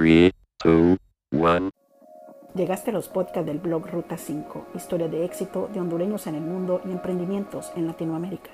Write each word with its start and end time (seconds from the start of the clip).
3, 0.00 0.32
2, 0.64 0.96
1. 1.32 1.70
Llegaste 2.54 2.88
a 2.88 2.94
los 2.94 3.10
podcasts 3.10 3.44
del 3.44 3.58
blog 3.58 3.86
Ruta 3.86 4.16
5, 4.16 4.68
historia 4.74 5.08
de 5.08 5.26
éxito 5.26 5.68
de 5.74 5.78
hondureños 5.78 6.26
en 6.26 6.36
el 6.36 6.40
mundo 6.40 6.80
y 6.86 6.90
emprendimientos 6.90 7.70
en 7.76 7.86
Latinoamérica. 7.86 8.48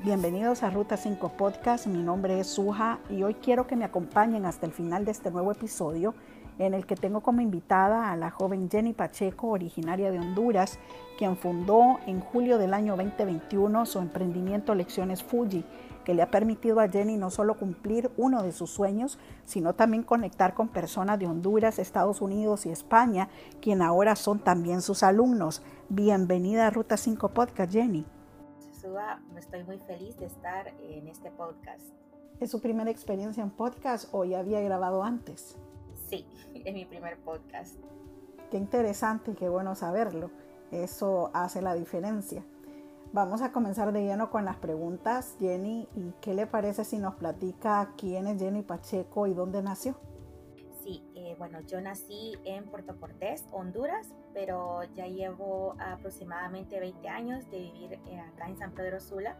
Bienvenidos 0.00 0.64
a 0.64 0.70
Ruta 0.70 0.96
5 0.96 1.34
Podcast, 1.36 1.86
mi 1.86 2.02
nombre 2.02 2.40
es 2.40 2.48
Suja 2.48 2.98
y 3.08 3.22
hoy 3.22 3.34
quiero 3.34 3.68
que 3.68 3.76
me 3.76 3.84
acompañen 3.84 4.44
hasta 4.46 4.66
el 4.66 4.72
final 4.72 5.04
de 5.04 5.12
este 5.12 5.30
nuevo 5.30 5.52
episodio 5.52 6.16
en 6.58 6.74
el 6.74 6.84
que 6.84 6.96
tengo 6.96 7.20
como 7.20 7.40
invitada 7.40 8.10
a 8.10 8.16
la 8.16 8.32
joven 8.32 8.68
Jenny 8.68 8.94
Pacheco, 8.94 9.46
originaria 9.46 10.10
de 10.10 10.18
Honduras, 10.18 10.80
quien 11.18 11.36
fundó 11.36 12.00
en 12.06 12.18
julio 12.18 12.58
del 12.58 12.74
año 12.74 12.96
2021 12.96 13.86
su 13.86 14.00
emprendimiento 14.00 14.74
Lecciones 14.74 15.22
Fuji, 15.22 15.64
que 16.08 16.14
le 16.14 16.22
ha 16.22 16.30
permitido 16.30 16.80
a 16.80 16.88
Jenny 16.88 17.18
no 17.18 17.28
solo 17.28 17.58
cumplir 17.58 18.10
uno 18.16 18.42
de 18.42 18.52
sus 18.52 18.70
sueños, 18.70 19.18
sino 19.44 19.74
también 19.74 20.02
conectar 20.02 20.54
con 20.54 20.68
personas 20.68 21.18
de 21.18 21.26
Honduras, 21.26 21.78
Estados 21.78 22.22
Unidos 22.22 22.64
y 22.64 22.70
España, 22.70 23.28
quien 23.60 23.82
ahora 23.82 24.16
son 24.16 24.38
también 24.38 24.80
sus 24.80 25.02
alumnos. 25.02 25.60
Bienvenida 25.90 26.66
a 26.66 26.70
Ruta 26.70 26.96
5 26.96 27.28
Podcast, 27.34 27.70
Jenny. 27.70 28.06
Suba, 28.80 29.20
estoy 29.36 29.64
muy 29.64 29.78
feliz 29.80 30.16
de 30.16 30.24
estar 30.24 30.68
en 30.80 31.08
este 31.08 31.30
podcast. 31.30 31.82
¿Es 32.40 32.52
su 32.52 32.62
primera 32.62 32.90
experiencia 32.90 33.42
en 33.42 33.50
podcast 33.50 34.08
o 34.12 34.24
ya 34.24 34.38
había 34.38 34.62
grabado 34.62 35.02
antes? 35.02 35.58
Sí, 36.08 36.26
es 36.54 36.72
mi 36.72 36.86
primer 36.86 37.18
podcast. 37.18 37.76
Qué 38.50 38.56
interesante 38.56 39.32
y 39.32 39.34
qué 39.34 39.50
bueno 39.50 39.74
saberlo. 39.74 40.30
Eso 40.70 41.30
hace 41.34 41.60
la 41.60 41.74
diferencia. 41.74 42.42
Vamos 43.10 43.40
a 43.40 43.52
comenzar 43.52 43.92
de 43.92 44.02
lleno 44.02 44.28
con 44.30 44.44
las 44.44 44.56
preguntas, 44.56 45.34
Jenny. 45.40 45.88
¿Y 45.94 46.12
qué 46.20 46.34
le 46.34 46.46
parece 46.46 46.84
si 46.84 46.98
nos 46.98 47.14
platica 47.14 47.94
quién 47.96 48.26
es 48.26 48.38
Jenny 48.38 48.60
Pacheco 48.62 49.26
y 49.26 49.32
dónde 49.32 49.62
nació? 49.62 49.94
Sí, 50.84 51.02
eh, 51.14 51.34
bueno, 51.38 51.62
yo 51.62 51.80
nací 51.80 52.36
en 52.44 52.66
Puerto 52.66 53.00
Cortés, 53.00 53.46
Honduras, 53.50 54.08
pero 54.34 54.84
ya 54.94 55.06
llevo 55.06 55.74
aproximadamente 55.78 56.78
20 56.80 57.08
años 57.08 57.50
de 57.50 57.58
vivir 57.60 57.92
eh, 57.94 58.20
acá 58.20 58.46
en 58.46 58.58
San 58.58 58.72
Pedro 58.72 59.00
Sula. 59.00 59.38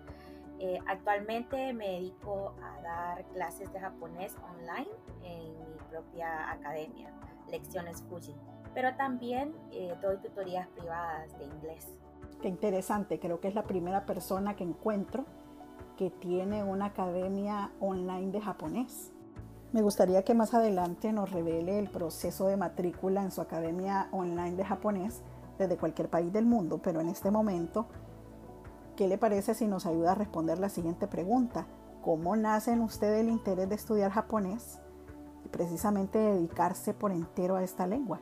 Eh, 0.60 0.78
actualmente 0.86 1.74
me 1.74 1.90
dedico 1.90 2.54
a 2.62 2.80
dar 2.80 3.24
clases 3.34 3.70
de 3.74 3.80
japonés 3.80 4.34
online 4.50 4.88
en 5.24 5.52
mi 5.52 5.78
propia 5.90 6.50
academia, 6.50 7.12
Lecciones 7.50 8.02
Fuji, 8.08 8.34
pero 8.72 8.96
también 8.96 9.52
doy 10.00 10.16
tutorías 10.18 10.66
privadas 10.68 11.38
de 11.38 11.44
inglés. 11.44 11.98
Qué 12.42 12.48
interesante, 12.48 13.18
creo 13.18 13.40
que 13.40 13.48
es 13.48 13.54
la 13.54 13.64
primera 13.64 14.06
persona 14.06 14.54
que 14.56 14.64
encuentro 14.64 15.24
que 15.96 16.10
tiene 16.10 16.62
una 16.62 16.86
academia 16.86 17.72
online 17.80 18.30
de 18.30 18.40
japonés. 18.40 19.12
Me 19.72 19.82
gustaría 19.82 20.22
que 20.22 20.34
más 20.34 20.54
adelante 20.54 21.12
nos 21.12 21.30
revele 21.30 21.78
el 21.78 21.90
proceso 21.90 22.46
de 22.46 22.56
matrícula 22.56 23.22
en 23.22 23.32
su 23.32 23.40
academia 23.40 24.08
online 24.12 24.56
de 24.56 24.64
japonés 24.64 25.22
desde 25.58 25.76
cualquier 25.76 26.08
país 26.08 26.32
del 26.32 26.46
mundo, 26.46 26.78
pero 26.78 27.00
en 27.00 27.08
este 27.08 27.30
momento 27.30 27.86
¿Qué 28.98 29.06
le 29.06 29.16
parece 29.16 29.54
si 29.54 29.68
nos 29.68 29.86
ayuda 29.86 30.10
a 30.10 30.14
responder 30.16 30.58
la 30.58 30.68
siguiente 30.68 31.06
pregunta? 31.06 31.68
¿Cómo 32.02 32.34
nace 32.34 32.72
en 32.72 32.80
usted 32.80 33.14
el 33.14 33.28
interés 33.28 33.68
de 33.68 33.76
estudiar 33.76 34.10
japonés 34.10 34.80
y 35.44 35.48
precisamente 35.50 36.18
dedicarse 36.18 36.94
por 36.94 37.12
entero 37.12 37.54
a 37.54 37.62
esta 37.62 37.86
lengua? 37.86 38.20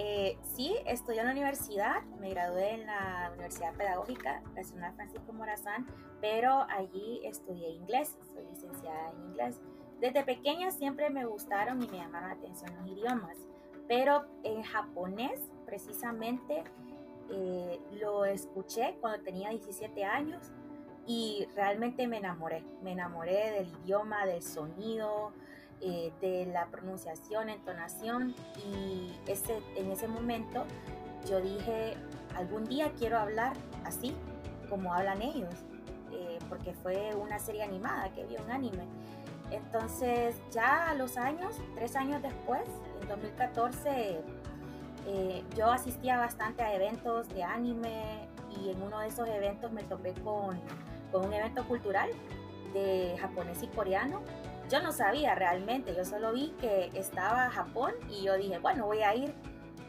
Eh, 0.00 0.38
sí, 0.54 0.76
estudié 0.86 1.18
en 1.18 1.26
la 1.26 1.32
universidad, 1.32 2.04
me 2.20 2.30
gradué 2.30 2.74
en 2.74 2.86
la 2.86 3.30
Universidad 3.32 3.74
Pedagógica 3.74 4.40
Nacional 4.54 4.94
Francisco 4.94 5.32
Morazán, 5.32 5.88
pero 6.20 6.64
allí 6.70 7.20
estudié 7.24 7.70
inglés, 7.70 8.16
soy 8.32 8.44
licenciada 8.44 9.10
en 9.10 9.30
inglés. 9.30 9.60
Desde 10.00 10.22
pequeña 10.22 10.70
siempre 10.70 11.10
me 11.10 11.24
gustaron 11.24 11.82
y 11.82 11.88
me 11.88 11.96
llamaron 11.96 12.28
la 12.28 12.36
atención 12.36 12.76
los 12.76 12.86
idiomas, 12.86 13.36
pero 13.88 14.26
en 14.44 14.62
japonés 14.62 15.40
precisamente 15.66 16.62
eh, 17.30 17.80
lo 18.00 18.24
escuché 18.24 18.98
cuando 19.00 19.24
tenía 19.24 19.50
17 19.50 20.04
años 20.04 20.52
y 21.08 21.48
realmente 21.56 22.06
me 22.06 22.18
enamoré. 22.18 22.62
Me 22.84 22.92
enamoré 22.92 23.50
del 23.50 23.68
idioma, 23.82 24.26
del 24.26 24.42
sonido, 24.42 25.32
eh, 25.80 26.12
de 26.20 26.46
la 26.46 26.66
pronunciación, 26.66 27.48
entonación 27.48 28.34
y 28.66 29.12
ese, 29.26 29.62
en 29.76 29.90
ese 29.90 30.08
momento 30.08 30.64
yo 31.28 31.40
dije, 31.40 31.94
algún 32.36 32.64
día 32.64 32.92
quiero 32.98 33.18
hablar 33.18 33.52
así 33.84 34.14
como 34.68 34.92
hablan 34.92 35.22
ellos, 35.22 35.54
eh, 36.12 36.38
porque 36.48 36.72
fue 36.74 37.14
una 37.14 37.38
serie 37.38 37.62
animada 37.62 38.10
que 38.12 38.24
vi 38.24 38.36
un 38.36 38.50
anime. 38.50 38.84
Entonces 39.50 40.36
ya 40.50 40.90
a 40.90 40.94
los 40.94 41.16
años, 41.16 41.54
tres 41.74 41.96
años 41.96 42.22
después, 42.22 42.62
en 43.00 43.08
2014, 43.08 44.20
eh, 45.06 45.44
yo 45.56 45.70
asistía 45.70 46.18
bastante 46.18 46.62
a 46.62 46.74
eventos 46.74 47.28
de 47.30 47.42
anime 47.42 48.28
y 48.50 48.70
en 48.70 48.82
uno 48.82 49.00
de 49.00 49.08
esos 49.08 49.28
eventos 49.28 49.72
me 49.72 49.82
topé 49.84 50.12
con, 50.14 50.60
con 51.10 51.24
un 51.24 51.32
evento 51.32 51.66
cultural 51.66 52.10
de 52.74 53.16
japonés 53.18 53.62
y 53.62 53.68
coreano. 53.68 54.20
Yo 54.68 54.82
no 54.82 54.92
sabía 54.92 55.34
realmente, 55.34 55.94
yo 55.94 56.04
solo 56.04 56.32
vi 56.32 56.50
que 56.60 56.90
estaba 56.94 57.50
Japón 57.50 57.94
y 58.10 58.24
yo 58.24 58.36
dije, 58.36 58.58
bueno, 58.58 58.86
voy 58.86 59.00
a 59.00 59.14
ir. 59.14 59.34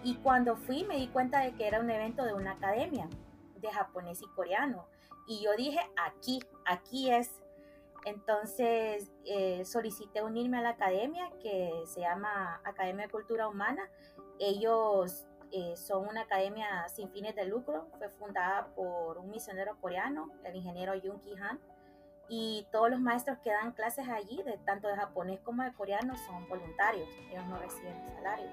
Y 0.03 0.15
cuando 0.15 0.55
fui 0.55 0.85
me 0.85 0.95
di 0.95 1.07
cuenta 1.07 1.41
de 1.41 1.53
que 1.53 1.67
era 1.67 1.79
un 1.79 1.89
evento 1.89 2.23
de 2.23 2.33
una 2.33 2.51
academia 2.51 3.09
de 3.55 3.69
japonés 3.69 4.21
y 4.21 4.27
coreano. 4.35 4.87
Y 5.27 5.43
yo 5.43 5.51
dije, 5.57 5.79
aquí, 5.97 6.39
aquí 6.65 7.11
es. 7.11 7.41
Entonces 8.05 9.11
eh, 9.25 9.65
solicité 9.65 10.23
unirme 10.23 10.59
a 10.59 10.61
la 10.61 10.69
academia 10.69 11.29
que 11.41 11.69
se 11.85 11.99
llama 11.99 12.61
Academia 12.63 13.07
de 13.07 13.11
Cultura 13.11 13.49
Humana 13.49 13.89
ellos 14.39 15.27
eh, 15.51 15.75
son 15.75 16.07
una 16.07 16.21
academia 16.21 16.87
sin 16.87 17.09
fines 17.09 17.35
de 17.35 17.45
lucro, 17.45 17.87
fue 17.97 18.09
fundada 18.09 18.67
por 18.73 19.17
un 19.17 19.29
misionero 19.29 19.77
coreano, 19.79 20.31
el 20.45 20.55
ingeniero 20.55 20.93
Jung 20.93 21.21
Ki 21.21 21.33
Han, 21.41 21.59
y 22.29 22.67
todos 22.71 22.91
los 22.91 22.99
maestros 22.99 23.39
que 23.39 23.51
dan 23.51 23.71
clases 23.71 24.07
allí, 24.07 24.43
de 24.43 24.59
tanto 24.59 24.87
de 24.87 24.95
japonés 24.95 25.39
como 25.41 25.63
de 25.63 25.73
coreano, 25.73 26.15
son 26.15 26.47
voluntarios, 26.47 27.09
ellos 27.31 27.47
no 27.47 27.57
reciben 27.57 27.95
salario. 28.15 28.45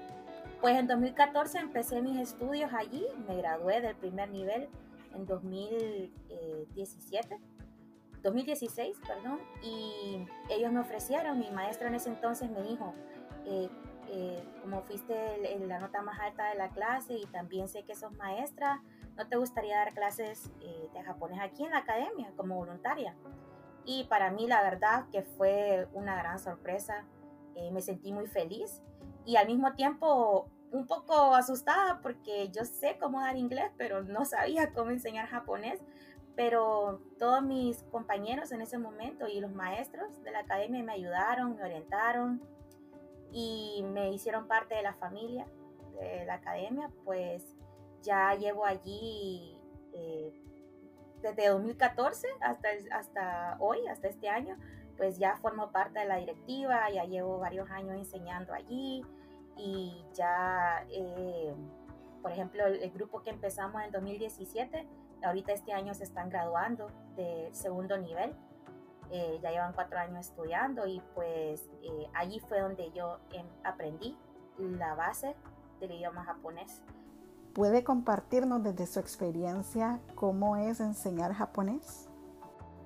Pues 0.61 0.77
en 0.77 0.87
2014 0.87 1.59
empecé 1.59 2.01
mis 2.01 2.19
estudios 2.19 2.73
allí, 2.73 3.05
me 3.27 3.37
gradué 3.37 3.81
del 3.81 3.95
primer 3.95 4.29
nivel 4.29 4.67
en 5.13 5.27
2017, 5.27 7.39
2016, 8.23 8.97
perdón, 9.07 9.39
y 9.61 10.25
ellos 10.49 10.71
me 10.71 10.79
ofrecieron, 10.79 11.37
mi 11.37 11.51
maestra 11.51 11.87
en 11.87 11.93
ese 11.95 12.09
entonces 12.09 12.49
me 12.49 12.63
dijo, 12.63 12.95
eh, 13.45 13.69
eh, 14.09 14.41
como 14.61 14.81
fuiste 14.83 15.13
la 15.67 15.79
nota 15.79 16.01
más 16.01 16.17
alta 16.19 16.49
de 16.49 16.55
la 16.55 16.69
clase 16.69 17.13
y 17.13 17.25
también 17.27 17.67
sé 17.67 17.83
que 17.83 17.93
sos 17.93 18.13
maestra, 18.13 18.81
¿no 19.15 19.27
te 19.27 19.35
gustaría 19.35 19.77
dar 19.77 19.93
clases 19.93 20.49
eh, 20.61 20.89
de 20.93 21.03
japonés 21.03 21.39
aquí 21.41 21.65
en 21.65 21.71
la 21.71 21.79
academia 21.79 22.31
como 22.35 22.55
voluntaria? 22.55 23.13
Y 23.87 24.03
para 24.03 24.29
mí 24.29 24.45
la 24.45 24.61
verdad 24.61 25.05
que 25.11 25.23
fue 25.23 25.87
una 25.93 26.15
gran 26.15 26.37
sorpresa, 26.37 27.05
eh, 27.55 27.71
me 27.71 27.81
sentí 27.81 28.11
muy 28.11 28.27
feliz 28.27 28.83
y 29.25 29.37
al 29.37 29.47
mismo 29.47 29.73
tiempo 29.73 30.47
un 30.71 30.85
poco 30.85 31.33
asustada 31.33 32.01
porque 32.03 32.49
yo 32.49 32.65
sé 32.65 32.97
cómo 32.99 33.21
dar 33.21 33.35
inglés, 33.35 33.71
pero 33.77 34.03
no 34.03 34.25
sabía 34.25 34.71
cómo 34.73 34.91
enseñar 34.91 35.27
japonés. 35.27 35.79
Pero 36.35 37.01
todos 37.17 37.41
mis 37.41 37.81
compañeros 37.85 38.51
en 38.51 38.61
ese 38.61 38.77
momento 38.77 39.27
y 39.27 39.39
los 39.39 39.51
maestros 39.51 40.21
de 40.23 40.29
la 40.29 40.41
academia 40.41 40.83
me 40.83 40.93
ayudaron, 40.93 41.55
me 41.55 41.63
orientaron, 41.63 42.39
y 43.31 43.83
me 43.93 44.11
hicieron 44.11 44.47
parte 44.47 44.75
de 44.75 44.83
la 44.83 44.93
familia 44.93 45.45
de 45.99 46.25
la 46.25 46.35
academia, 46.35 46.91
pues 47.03 47.43
ya 48.03 48.35
llevo 48.35 48.65
allí 48.65 49.57
eh, 49.93 50.31
desde 51.21 51.47
2014 51.47 52.27
hasta, 52.41 52.69
hasta 52.91 53.57
hoy, 53.59 53.85
hasta 53.87 54.07
este 54.07 54.29
año, 54.29 54.57
pues 54.97 55.17
ya 55.19 55.37
formo 55.37 55.71
parte 55.71 55.99
de 55.99 56.05
la 56.05 56.17
directiva, 56.17 56.89
ya 56.89 57.05
llevo 57.05 57.39
varios 57.39 57.69
años 57.69 57.95
enseñando 57.95 58.53
allí 58.53 59.05
y 59.55 60.03
ya, 60.13 60.85
eh, 60.89 61.53
por 62.21 62.31
ejemplo, 62.31 62.65
el, 62.65 62.91
grupo 62.91 63.23
que 63.23 63.29
empezamos 63.29 63.81
en 63.83 63.91
2017, 63.91 64.87
ahorita 65.23 65.53
este 65.53 65.73
año 65.73 65.93
se 65.93 66.03
están 66.03 66.29
graduando 66.29 66.91
de 67.15 67.49
segundo 67.51 67.97
nivel 67.97 68.35
eh, 69.09 69.39
ya 69.41 69.51
llevan 69.51 69.71
cuatro 69.73 69.99
años 69.99 70.27
estudiando 70.27 70.85
y 70.85 71.01
pues 71.15 71.69
eh, 71.81 72.09
allí 72.13 72.39
fue 72.39 72.59
donde 72.59 72.91
yo 72.91 73.19
em, 73.31 73.45
aprendí 73.63 74.17
la 74.57 74.95
base 74.95 75.35
del 75.79 75.91
idioma 75.91 76.25
japonés. 76.25 76.83
¿Puede 77.57 77.83
compartirnos 77.83 78.61
desde 78.61 78.85
su 78.85 78.99
experiencia 78.99 79.99
cómo 80.13 80.57
es 80.57 80.79
enseñar 80.79 81.33
japonés? 81.33 82.07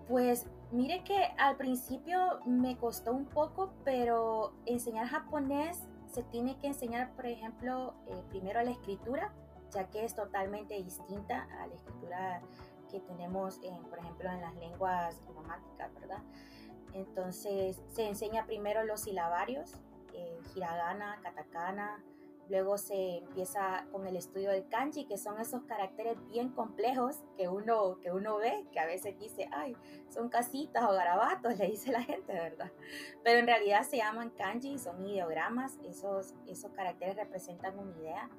Pues 0.08 0.46
mire 0.72 1.04
que 1.04 1.18
al 1.38 1.58
principio 1.58 2.40
me 2.46 2.78
costó 2.78 3.12
un 3.12 3.26
poco, 3.26 3.74
pero 3.84 4.54
enseñar 4.66 5.08
japonés 5.08 5.78
se 6.14 6.24
tiene 6.24 6.58
que 6.58 6.68
enseñar, 6.68 7.12
por 7.18 7.26
ejemplo, 7.26 7.96
eh, 8.08 8.24
primero 8.30 8.62
la 8.62 8.72
escritura, 8.72 9.34
ya 9.74 9.90
que 9.90 10.06
es 10.06 10.16
totalmente 10.16 10.82
distinta 10.82 11.50
a 11.62 11.68
la 11.68 11.76
escritura 11.76 12.42
que 12.90 13.02
tenemos, 13.02 13.60
por 13.90 14.00
ejemplo, 14.00 14.30
en 14.30 14.40
las 14.40 14.56
lenguas 14.56 15.22
gramáticas, 15.34 15.94
¿verdad? 15.96 16.24
Entonces 16.94 17.78
se 17.90 18.08
enseña 18.08 18.46
primero 18.46 18.86
los 18.86 19.02
silabarios, 19.02 19.74
eh, 20.14 20.40
hiragana, 20.56 21.20
katakana, 21.22 22.02
luego 22.52 22.78
se 22.78 23.20
empieza 23.20 23.86
con 23.92 24.06
el 24.06 24.18
estudio 24.18 24.52
del 24.52 24.68
kanji, 24.68 25.06
que 25.06 25.18
son 25.18 25.40
esos 25.40 25.64
caracteres 25.64 26.18
bien 26.28 26.50
complejos 26.50 27.16
que 27.38 27.48
uno, 27.48 27.98
que 28.02 28.12
uno 28.12 28.38
ve, 28.38 28.66
que 28.74 28.80
a 28.80 28.86
veces 28.86 29.18
dice, 29.18 29.50
ay, 29.54 29.76
son 30.10 30.28
casitas 30.28 30.84
o 30.84 30.92
garabatos, 30.92 31.58
le 31.58 31.68
dice 31.68 31.92
la 31.92 32.04
gente, 32.04 32.34
¿verdad? 32.34 32.72
Pero 33.24 33.40
en 33.40 33.48
realidad 33.48 33.84
se 33.84 33.98
llaman 33.98 34.32
kanji, 34.32 34.78
son 34.78 35.04
ideogramas, 35.06 35.78
esos, 35.86 36.34
esos 36.46 36.72
caracteres 36.74 37.16
representan 37.16 37.80
una 37.80 37.98
idea 37.98 38.30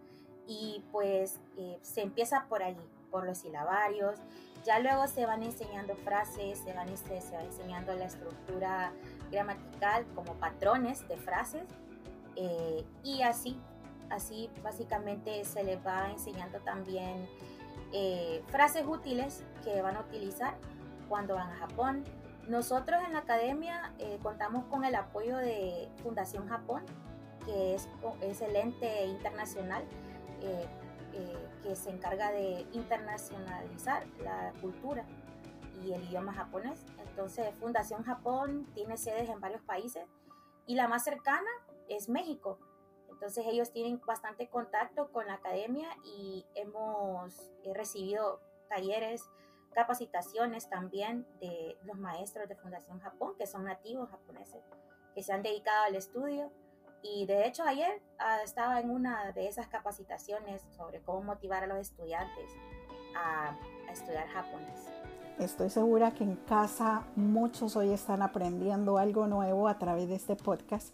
y 0.46 0.84
pues 0.92 1.40
eh, 1.56 1.78
se 1.80 2.02
empieza 2.02 2.46
por 2.50 2.62
allí, 2.62 2.86
por 3.10 3.24
los 3.24 3.38
silabarios, 3.38 4.18
ya 4.64 4.78
luego 4.78 5.06
se 5.08 5.24
van 5.24 5.42
enseñando 5.42 5.96
frases, 5.96 6.58
se, 6.58 6.72
van, 6.74 6.88
este, 6.90 7.20
se 7.22 7.34
va 7.34 7.42
enseñando 7.42 7.94
la 7.94 8.04
estructura 8.04 8.92
gramatical 9.30 10.04
como 10.14 10.34
patrones 10.34 11.08
de 11.08 11.16
frases 11.16 11.64
eh, 12.36 12.84
y 13.02 13.22
así, 13.22 13.58
así 14.12 14.50
básicamente 14.62 15.44
se 15.44 15.64
les 15.64 15.84
va 15.84 16.10
enseñando 16.10 16.60
también 16.60 17.28
eh, 17.92 18.42
frases 18.48 18.84
útiles 18.86 19.44
que 19.64 19.82
van 19.82 19.96
a 19.96 20.00
utilizar 20.00 20.54
cuando 21.08 21.34
van 21.34 21.50
a 21.50 21.56
Japón. 21.56 22.04
Nosotros 22.48 23.00
en 23.06 23.12
la 23.12 23.20
academia 23.20 23.92
contamos 24.22 24.64
con 24.64 24.84
el 24.84 24.96
apoyo 24.96 25.36
de 25.36 25.88
Fundación 26.02 26.48
Japón, 26.48 26.82
que 27.44 27.74
es, 27.74 27.88
es 28.20 28.40
el 28.40 28.56
ente 28.56 29.06
internacional 29.06 29.84
eh, 30.42 30.66
eh, 31.12 31.48
que 31.62 31.76
se 31.76 31.90
encarga 31.90 32.32
de 32.32 32.66
internacionalizar 32.72 34.04
la 34.24 34.52
cultura 34.60 35.04
y 35.84 35.92
el 35.92 36.02
idioma 36.04 36.32
japonés. 36.32 36.84
Entonces, 37.06 37.54
Fundación 37.56 38.02
Japón 38.02 38.66
tiene 38.74 38.96
sedes 38.96 39.28
en 39.28 39.38
varios 39.40 39.62
países 39.62 40.04
y 40.66 40.74
la 40.74 40.88
más 40.88 41.04
cercana 41.04 41.50
es 41.88 42.08
México. 42.08 42.58
Entonces, 43.22 43.46
ellos 43.46 43.70
tienen 43.70 44.00
bastante 44.04 44.48
contacto 44.48 45.12
con 45.12 45.28
la 45.28 45.34
academia 45.34 45.88
y 46.04 46.44
hemos 46.56 47.52
eh, 47.62 47.72
recibido 47.72 48.40
talleres, 48.68 49.22
capacitaciones 49.74 50.68
también 50.68 51.24
de 51.38 51.78
los 51.84 51.96
maestros 51.96 52.48
de 52.48 52.56
Fundación 52.56 52.98
Japón, 52.98 53.34
que 53.38 53.46
son 53.46 53.62
nativos 53.62 54.10
japoneses, 54.10 54.64
que 55.14 55.22
se 55.22 55.32
han 55.32 55.44
dedicado 55.44 55.84
al 55.84 55.94
estudio 55.94 56.50
y 57.00 57.24
de 57.26 57.46
hecho 57.46 57.62
ayer 57.62 58.02
ah, 58.18 58.42
estaba 58.42 58.80
en 58.80 58.90
una 58.90 59.30
de 59.30 59.46
esas 59.46 59.68
capacitaciones 59.68 60.60
sobre 60.76 61.00
cómo 61.00 61.22
motivar 61.22 61.62
a 61.62 61.68
los 61.68 61.78
estudiantes 61.78 62.50
a, 63.16 63.56
estudiar 63.92 64.26
japonés. 64.30 64.88
Estoy 65.38 65.70
segura 65.70 66.10
que 66.10 66.24
en 66.24 66.34
casa 66.34 67.04
muchos 67.14 67.76
hoy 67.76 67.92
están 67.92 68.20
aprendiendo 68.20 68.98
algo 68.98 69.28
nuevo 69.28 69.68
a 69.68 69.78
través 69.78 70.08
de 70.08 70.16
este 70.16 70.34
podcast 70.34 70.92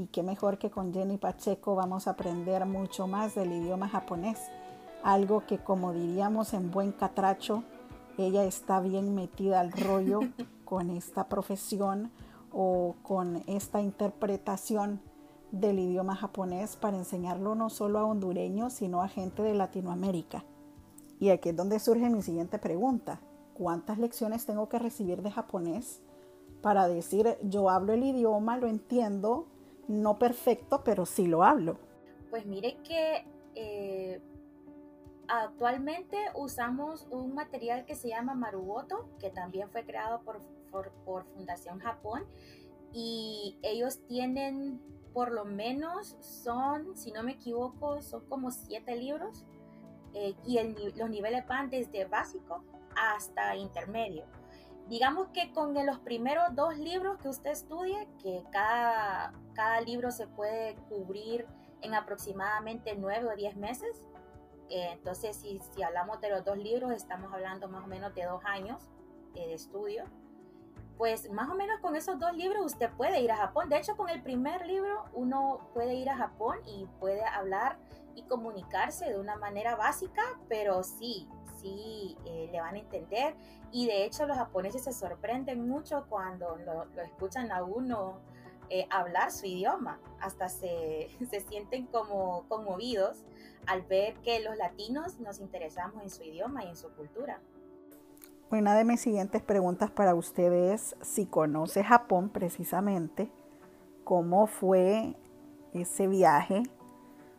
y 0.00 0.06
qué 0.06 0.22
mejor 0.22 0.56
que 0.56 0.70
con 0.70 0.94
Jenny 0.94 1.18
Pacheco 1.18 1.74
vamos 1.74 2.06
a 2.06 2.12
aprender 2.12 2.64
mucho 2.64 3.06
más 3.06 3.34
del 3.34 3.52
idioma 3.52 3.86
japonés, 3.86 4.38
algo 5.02 5.44
que 5.46 5.58
como 5.58 5.92
diríamos 5.92 6.54
en 6.54 6.70
buen 6.70 6.92
catracho, 6.92 7.64
ella 8.16 8.44
está 8.44 8.80
bien 8.80 9.14
metida 9.14 9.60
al 9.60 9.72
rollo 9.72 10.20
con 10.64 10.88
esta 10.88 11.28
profesión 11.28 12.10
o 12.50 12.96
con 13.02 13.42
esta 13.46 13.82
interpretación 13.82 15.02
del 15.52 15.78
idioma 15.78 16.16
japonés 16.16 16.76
para 16.76 16.96
enseñarlo 16.96 17.54
no 17.54 17.68
solo 17.68 17.98
a 17.98 18.06
hondureños, 18.06 18.72
sino 18.72 19.02
a 19.02 19.08
gente 19.08 19.42
de 19.42 19.52
Latinoamérica. 19.52 20.44
Y 21.18 21.28
aquí 21.28 21.50
es 21.50 21.56
donde 21.56 21.78
surge 21.78 22.08
mi 22.08 22.22
siguiente 22.22 22.58
pregunta. 22.58 23.20
¿Cuántas 23.52 23.98
lecciones 23.98 24.46
tengo 24.46 24.70
que 24.70 24.78
recibir 24.78 25.20
de 25.20 25.30
japonés 25.30 26.00
para 26.62 26.88
decir 26.88 27.36
yo 27.42 27.68
hablo 27.68 27.92
el 27.92 28.02
idioma, 28.02 28.56
lo 28.56 28.66
entiendo, 28.66 29.46
no 29.90 30.18
perfecto, 30.18 30.82
pero 30.84 31.04
sí 31.04 31.26
lo 31.26 31.42
hablo? 31.42 31.78
Pues 32.30 32.46
mire 32.46 32.78
que 32.84 33.26
eh, 33.54 34.20
actualmente 35.28 36.16
usamos 36.34 37.06
un 37.10 37.34
material 37.34 37.84
que 37.84 37.94
se 37.94 38.08
llama 38.08 38.34
Marugoto, 38.34 39.08
que 39.18 39.30
también 39.30 39.68
fue 39.70 39.84
creado 39.84 40.20
por, 40.22 40.40
por 41.04 41.24
Fundación 41.34 41.80
Japón, 41.80 42.24
y 42.92 43.58
ellos 43.62 44.00
tienen 44.06 44.80
por 45.12 45.32
lo 45.32 45.44
menos 45.44 46.16
son, 46.20 46.96
si 46.96 47.10
no 47.12 47.22
me 47.22 47.32
equivoco, 47.32 48.00
son 48.00 48.24
como 48.26 48.50
siete 48.50 48.94
libros 48.96 49.44
eh, 50.14 50.34
y 50.44 50.58
los 50.96 51.10
niveles 51.10 51.46
van 51.46 51.70
desde 51.70 52.04
básico 52.04 52.62
hasta 52.96 53.56
intermedio. 53.56 54.24
Digamos 54.90 55.28
que 55.28 55.52
con 55.52 55.72
los 55.86 56.00
primeros 56.00 56.54
dos 56.54 56.76
libros 56.76 57.16
que 57.18 57.28
usted 57.28 57.52
estudie, 57.52 58.08
que 58.20 58.44
cada, 58.50 59.32
cada 59.54 59.80
libro 59.80 60.10
se 60.10 60.26
puede 60.26 60.74
cubrir 60.88 61.46
en 61.80 61.94
aproximadamente 61.94 62.96
nueve 62.96 63.28
o 63.32 63.36
diez 63.36 63.56
meses, 63.56 64.04
eh, 64.68 64.90
entonces 64.92 65.36
si, 65.36 65.60
si 65.74 65.82
hablamos 65.82 66.20
de 66.20 66.30
los 66.30 66.44
dos 66.44 66.58
libros, 66.58 66.90
estamos 66.90 67.32
hablando 67.32 67.68
más 67.68 67.84
o 67.84 67.86
menos 67.86 68.12
de 68.16 68.24
dos 68.24 68.42
años 68.44 68.90
eh, 69.36 69.46
de 69.46 69.54
estudio 69.54 70.04
pues 71.00 71.30
más 71.30 71.48
o 71.48 71.54
menos 71.54 71.80
con 71.80 71.96
esos 71.96 72.18
dos 72.18 72.36
libros 72.36 72.62
usted 72.62 72.90
puede 72.90 73.22
ir 73.22 73.32
a 73.32 73.36
Japón. 73.38 73.70
De 73.70 73.78
hecho, 73.78 73.96
con 73.96 74.10
el 74.10 74.22
primer 74.22 74.66
libro 74.66 75.06
uno 75.14 75.70
puede 75.72 75.94
ir 75.94 76.10
a 76.10 76.16
Japón 76.18 76.58
y 76.66 76.86
puede 76.98 77.24
hablar 77.24 77.78
y 78.14 78.22
comunicarse 78.24 79.08
de 79.08 79.18
una 79.18 79.36
manera 79.36 79.76
básica, 79.76 80.20
pero 80.46 80.82
sí, 80.82 81.26
sí 81.60 82.16
eh, 82.24 82.48
le 82.50 82.60
van 82.60 82.76
a 82.76 82.78
entender. 82.78 83.34
Y 83.72 83.86
de 83.86 84.04
hecho 84.04 84.26
los 84.26 84.36
japoneses 84.36 84.84
se 84.84 84.92
sorprenden 84.92 85.68
mucho 85.68 86.06
cuando 86.08 86.56
lo, 86.56 87.02
escuchan 87.02 87.52
a 87.52 87.62
uno 87.62 88.18
eh, 88.68 88.86
hablar 88.90 89.30
su 89.30 89.46
idioma. 89.46 90.00
Hasta 90.20 90.48
se, 90.48 91.08
se 91.30 91.40
sienten 91.40 91.86
como 91.86 92.44
conmovidos 92.48 93.24
al 93.66 93.82
ver 93.82 94.14
que 94.22 94.40
los 94.40 94.56
latinos 94.56 95.20
nos 95.20 95.40
interesamos 95.40 96.02
en 96.02 96.10
su 96.10 96.22
idioma 96.22 96.64
y 96.64 96.68
en 96.68 96.76
su 96.76 96.88
cultura. 96.90 97.40
Una 98.50 98.74
de 98.74 98.84
mis 98.84 99.00
siguientes 99.00 99.42
preguntas 99.42 99.92
para 99.92 100.14
ustedes 100.16 100.96
es 101.00 101.08
si 101.08 101.26
conoce 101.26 101.84
Japón 101.84 102.30
precisamente, 102.30 103.30
cómo 104.02 104.48
fue 104.48 105.14
ese 105.72 106.08
viaje, 106.08 106.64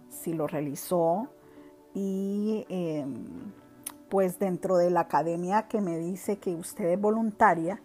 si 0.07 0.31
lo 0.31 0.47
realizó 0.47 1.27
y 1.93 2.65
em, 2.69 3.51
pues 4.11 4.39
dentro 4.39 4.75
de 4.75 4.89
la 4.89 4.99
academia 4.99 5.69
que 5.69 5.79
me 5.79 5.97
dice 5.97 6.37
que 6.37 6.53
usted 6.53 6.89
es 6.89 6.99
voluntaria, 6.99 7.81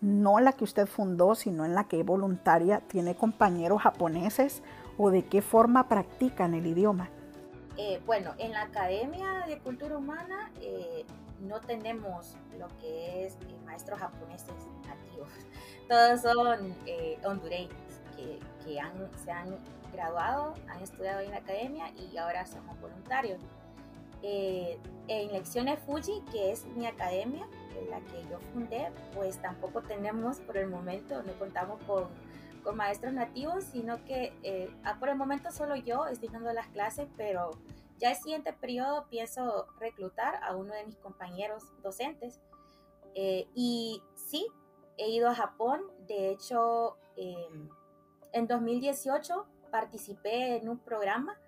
no 0.00 0.38
la 0.38 0.52
que 0.52 0.62
usted 0.62 0.86
fundó, 0.86 1.34
sino 1.34 1.64
en 1.64 1.74
la 1.74 1.88
que 1.88 1.98
es 1.98 2.06
voluntaria, 2.06 2.80
tiene 2.86 3.16
compañeros 3.16 3.82
japoneses 3.82 4.62
o 4.98 5.10
de 5.10 5.26
qué 5.26 5.42
forma 5.42 5.88
practican 5.88 6.54
el 6.54 6.64
idioma. 6.64 7.10
Eh, 7.76 8.00
bueno, 8.06 8.34
en 8.38 8.52
la 8.52 8.62
Academia 8.62 9.46
de 9.48 9.58
Cultura 9.58 9.98
Humana 9.98 10.52
eh, 10.60 11.04
no 11.40 11.58
tenemos 11.58 12.36
lo 12.56 12.68
que 12.78 13.26
es 13.26 13.34
eh, 13.34 13.58
maestros 13.66 13.98
japoneses 13.98 14.54
nativos. 14.86 15.28
Todos 15.88 16.20
son 16.20 16.72
hondureños 17.24 17.74
que, 18.14 18.38
que 18.64 18.78
han, 18.78 18.92
se 19.24 19.32
han 19.32 19.56
graduado, 19.92 20.54
han 20.68 20.80
estudiado 20.84 21.18
en 21.18 21.32
la 21.32 21.38
academia 21.38 21.90
y 21.96 22.16
ahora 22.16 22.46
somos 22.46 22.80
voluntarios. 22.80 23.40
Eh, 24.22 24.78
en 25.06 25.32
Lecciones 25.32 25.78
Fuji, 25.80 26.22
que 26.30 26.52
es 26.52 26.66
mi 26.76 26.86
academia, 26.86 27.46
en 27.78 27.90
la 27.90 28.00
que 28.00 28.22
yo 28.30 28.38
fundé, 28.52 28.90
pues 29.14 29.40
tampoco 29.40 29.82
tenemos 29.82 30.38
por 30.40 30.56
el 30.56 30.68
momento, 30.68 31.22
no 31.22 31.32
contamos 31.38 31.80
con, 31.86 32.08
con 32.62 32.76
maestros 32.76 33.12
nativos, 33.12 33.64
sino 33.64 34.04
que 34.04 34.32
eh, 34.42 34.70
ah, 34.84 34.96
por 34.98 35.08
el 35.08 35.16
momento 35.16 35.50
solo 35.50 35.76
yo 35.76 36.06
estoy 36.06 36.28
dando 36.28 36.52
las 36.52 36.66
clases, 36.68 37.08
pero 37.16 37.52
ya 37.98 38.10
el 38.10 38.16
siguiente 38.16 38.52
periodo 38.52 39.06
pienso 39.08 39.66
reclutar 39.80 40.42
a 40.42 40.54
uno 40.54 40.74
de 40.74 40.84
mis 40.84 40.96
compañeros 40.96 41.64
docentes. 41.82 42.40
Eh, 43.14 43.48
y 43.54 44.02
sí, 44.14 44.46
he 44.96 45.10
ido 45.10 45.28
a 45.28 45.34
Japón. 45.34 45.80
De 46.06 46.30
hecho, 46.30 46.96
em, 47.16 47.68
en 48.32 48.46
2018 48.46 49.46
participé 49.70 50.56
en 50.56 50.68
un 50.68 50.78
programa 50.78 51.38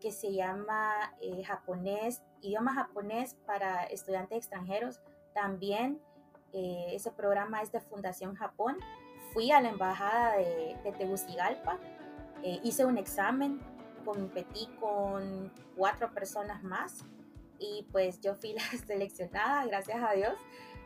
que 0.00 0.12
se 0.12 0.32
llama 0.32 1.12
eh, 1.20 1.42
japonés, 1.44 2.22
idioma 2.40 2.74
japonés 2.74 3.34
para 3.46 3.84
estudiantes 3.84 4.38
extranjeros. 4.38 5.00
También 5.34 6.00
eh, 6.52 6.90
ese 6.92 7.10
programa 7.10 7.62
es 7.62 7.72
de 7.72 7.80
Fundación 7.80 8.34
Japón. 8.34 8.76
Fui 9.32 9.50
a 9.50 9.60
la 9.60 9.70
embajada 9.70 10.36
de, 10.36 10.76
de 10.82 10.92
Tegucigalpa, 10.92 11.78
hice 12.62 12.84
un 12.84 12.96
examen 12.98 13.60
competí 14.08 14.68
con 14.80 15.52
cuatro 15.76 16.10
personas 16.14 16.62
más 16.62 17.04
y 17.58 17.86
pues 17.92 18.20
yo 18.20 18.34
fui 18.34 18.52
la 18.54 18.62
seleccionada, 18.86 19.66
gracias 19.66 20.02
a 20.02 20.12
Dios. 20.12 20.34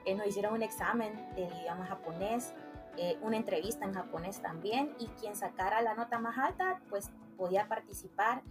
Eh, 0.05 0.15
nos 0.15 0.27
hicieron 0.27 0.55
un 0.55 0.63
examen 0.63 1.15
del 1.37 1.53
idioma 1.61 1.87
japonés, 1.87 2.53
eh, 2.97 3.17
una 3.23 3.37
entrevista 3.37 3.85
en 3.85 3.95
japonés 3.95 4.43
también 4.43 4.95
y 4.99 5.07
quien 5.21 5.37
sacara 5.37 5.81
la 5.83 5.95
nota 5.95 6.19
más 6.19 6.37
alta 6.37 6.81
pues 6.91 7.11
podía 7.37 7.69
participar 7.69 8.43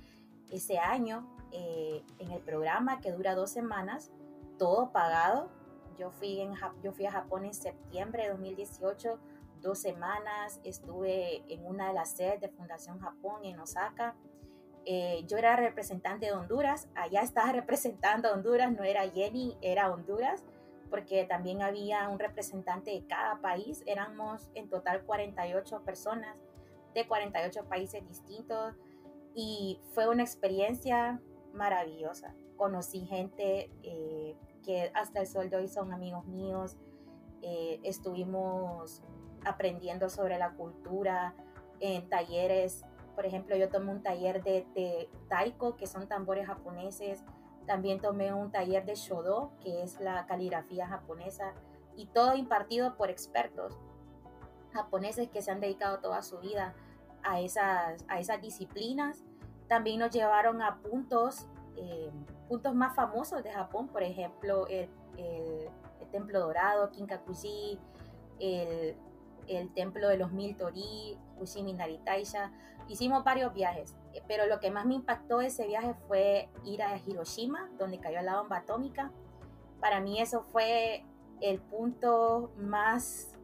ese 0.50 0.80
año 0.80 1.28
eh, 1.52 2.04
en 2.20 2.32
el 2.32 2.42
programa 2.42 3.02
que 3.02 3.12
dura 3.12 3.36
dos 3.36 3.52
semanas, 3.52 4.12
todo 4.58 4.92
pagado. 4.92 5.50
Yo 5.98 6.12
fui, 6.12 6.40
en, 6.40 6.54
yo 6.82 6.94
fui 6.94 7.06
a 7.06 7.12
Japón 7.12 7.46
en 7.46 7.54
septiembre 7.54 8.24
de 8.24 8.30
2018 8.30 9.20
dos 9.62 9.80
semanas, 9.80 10.60
estuve 10.64 11.44
en 11.48 11.66
una 11.66 11.88
de 11.88 11.94
las 11.94 12.12
sedes 12.12 12.42
de 12.42 12.50
Fundación 12.50 13.00
Japón 13.00 13.44
en 13.44 13.60
Osaka. 13.60 14.16
Eh, 14.86 15.24
yo 15.28 15.38
era 15.38 15.56
representante 15.56 16.26
de 16.26 16.34
Honduras, 16.34 16.90
allá 16.96 17.22
estaba 17.22 17.52
representando 17.54 18.32
Honduras, 18.32 18.72
no 18.72 18.84
era 18.84 19.08
Jenny, 19.10 19.58
era 19.62 19.92
Honduras, 19.92 20.44
porque 20.90 21.26
también 21.26 21.62
había 21.62 22.10
un 22.10 22.20
representante 22.20 22.92
de 22.92 23.06
cada 23.06 23.40
país, 23.40 23.84
éramos 23.86 24.50
en 24.56 24.70
total 24.70 25.04
48 25.06 25.84
personas 25.84 26.36
de 26.94 27.08
48 27.08 27.66
países 27.66 28.06
distintos 28.08 28.76
y 29.36 29.80
fue 29.94 30.08
una 30.08 30.24
experiencia 30.24 31.22
maravillosa. 31.54 32.34
Conocí 32.58 33.06
gente 33.06 33.72
eh, 33.84 34.36
que 34.64 34.92
hasta 34.94 35.22
el 35.22 35.28
sol 35.28 35.50
de 35.50 35.58
hoy 35.58 35.68
son 35.68 35.94
amigos 35.94 36.26
míos, 36.26 36.78
eh, 37.42 37.80
estuvimos 37.84 39.02
aprendiendo 39.46 40.10
sobre 40.10 40.38
la 40.38 40.52
cultura 40.52 41.34
en 41.80 42.08
talleres. 42.10 42.84
Por 43.16 43.26
ejemplo, 43.26 43.56
yo 43.56 43.70
tomé 43.70 43.92
un 43.92 44.04
taller 44.04 44.44
de, 44.44 45.10
taiko, 45.28 45.76
que 45.76 45.88
son 45.88 46.08
tambores 46.08 46.46
japoneses. 46.48 47.24
También 47.66 48.00
tomé 48.00 48.34
un 48.34 48.52
taller 48.52 48.86
de 48.86 48.96
shodo, 48.96 49.52
que 49.60 49.82
es 49.84 50.00
la 50.00 50.26
caligrafía 50.28 50.88
japonesa. 50.88 51.54
Y 51.96 52.06
todo 52.08 52.36
impartido 52.36 52.96
por 52.96 53.10
expertos 53.10 53.78
japoneses 54.72 55.30
que 55.30 55.42
se 55.42 55.52
han 55.52 55.60
dedicado 55.60 56.00
toda 56.00 56.22
su 56.22 56.40
vida 56.40 56.74
a 57.24 57.40
esas, 57.40 58.06
a 58.08 58.20
esas 58.20 58.42
disciplinas. 58.42 59.24
También 59.68 60.00
nos 60.00 60.12
llevaron 60.12 60.62
a 60.62 60.78
puntos, 60.78 61.48
eh, 61.78 62.12
puntos 62.48 62.76
más 62.76 62.96
famosos 62.96 63.44
de 63.44 63.52
Japón, 63.52 63.88
por 63.88 64.04
ejemplo, 64.04 64.68
el, 64.68 64.90
el 65.18 65.70
Templo 66.12 66.40
Dorado, 66.40 66.92
Kinkakuji, 66.92 67.80
el, 68.40 68.96
el 69.48 69.74
Templo 69.74 70.10
de 70.10 70.18
los 70.18 70.32
Mil 70.32 70.56
Tori, 70.58 71.18
Fushimi 71.38 71.74
Naritaisha. 71.74 72.52
Hicimos 72.88 73.24
varios 73.24 73.54
viajes, 73.54 73.96
pero 74.28 74.46
lo 74.48 74.60
que 74.60 74.72
más 74.72 74.86
me 74.86 74.96
impactó 74.96 75.40
ese 75.40 75.66
viaje 75.68 75.94
fue 76.08 76.50
ir 76.66 76.84
a 76.84 76.98
Hiroshima, 76.98 77.70
donde 77.78 78.00
cayó 78.00 78.22
la 78.22 78.40
bomba 78.40 78.58
atómica. 78.58 79.12
Para 79.80 80.02
mí 80.02 80.20
eso 80.20 80.44
fue 80.44 81.06
el 81.40 81.60
punto 81.60 82.52
más, 82.58 83.38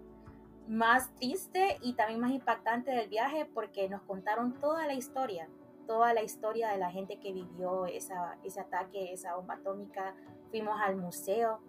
más 0.67 1.13
triste 1.15 1.77
y 1.81 1.93
también 1.93 2.19
más 2.19 2.31
impactante 2.31 2.91
del 2.91 3.09
viaje 3.09 3.45
porque 3.53 3.89
nos 3.89 4.01
contaron 4.03 4.53
toda 4.59 4.85
la 4.85 4.93
historia, 4.93 5.47
toda 5.85 6.13
la 6.13 6.23
historia 6.23 6.69
de 6.69 6.77
la 6.77 6.91
gente 6.91 7.19
que 7.19 7.31
vivió 7.31 7.85
esa, 7.85 8.37
ese 8.43 8.59
ataque, 8.59 9.13
esa 9.13 9.35
bomba 9.35 9.55
atómica. 9.55 10.15
Fuimos 10.51 10.79
al 10.81 10.95
museo, 10.95 11.59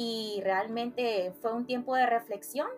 y 0.00 0.40
realmente 0.44 1.32
fue 1.42 1.52
un 1.52 1.66
tiempo 1.66 1.96
de 1.96 2.06
reflexión 2.06 2.68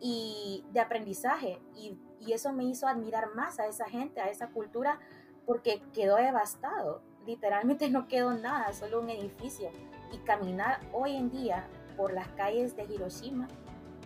y 0.00 0.64
de 0.72 0.80
aprendizaje 0.80 1.60
y, 1.76 1.96
eso 2.28 2.52
me 2.52 2.64
hizo 2.64 2.86
admirar 2.86 3.34
más 3.34 3.58
a 3.58 3.66
esa 3.66 3.86
gente, 3.88 4.20
a 4.20 4.28
esa 4.28 4.48
cultura, 4.48 5.00
porque 5.46 5.82
quedó 5.94 6.16
devastado. 6.16 7.00
Literalmente 7.26 7.88
no 7.88 8.08
quedó 8.08 8.34
nada, 8.34 8.72
solo 8.74 9.00
un 9.00 9.08
edificio. 9.08 9.70
Y 10.12 10.18
caminar 10.18 10.80
hoy 10.92 11.16
en 11.16 11.30
día 11.30 11.66
por 11.96 12.12
las 12.12 12.28
calles 12.32 12.76
de 12.76 12.84
Hiroshima 12.84 13.48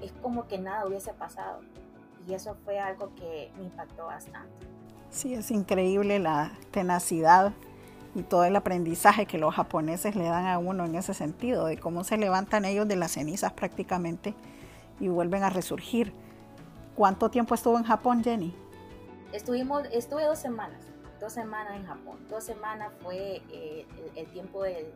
es 0.03 0.13
como 0.23 0.47
que 0.47 0.59
nada 0.59 0.87
hubiese 0.87 1.13
pasado. 1.13 1.61
Y 2.27 2.35
eso 2.35 2.57
fue 2.65 2.79
algo 2.79 3.15
que 3.15 3.51
me 3.57 3.65
impactó 3.65 4.07
bastante. 4.07 4.67
Sí, 5.11 5.35
es 5.35 5.51
increíble 5.51 6.19
la 6.19 6.53
tenacidad 6.71 7.53
y 8.15 8.23
todo 8.23 8.45
el 8.45 8.57
aprendizaje 8.57 9.27
que 9.27 9.39
los 9.39 9.55
japoneses 9.55 10.17
le 10.17 10.25
dan 10.25 10.47
a 10.47 10.59
uno 10.59 10.85
en 10.85 10.95
ese 10.95 11.15
sentido, 11.15 11.67
de 11.67 11.79
cómo 11.79 12.05
se 12.05 12.17
levantan 12.17 12.65
ellos 12.65 12.87
de 12.89 12.97
las 12.97 13.13
cenizas 13.13 13.53
prácticamente 13.53 14.35
y 15.01 15.09
vuelven 15.09 15.43
a 15.43 15.51
resurgir. 15.51 16.13
¿Cuánto 16.95 17.29
tiempo 17.31 17.55
estuvo 17.55 17.77
en 17.77 17.85
Japón, 17.85 18.23
Jenny? 18.23 18.55
Estuvimos, 19.33 19.83
estuve 19.93 20.25
dos 20.25 20.39
semanas, 20.39 20.81
dos 21.21 21.33
semanas 21.33 21.75
en 21.77 21.87
Japón. 21.87 22.19
Dos 22.29 22.45
semanas 22.45 22.93
fue 23.03 23.43
eh, 23.51 23.87
el, 24.15 24.27
tiempo 24.27 24.63
del, 24.63 24.87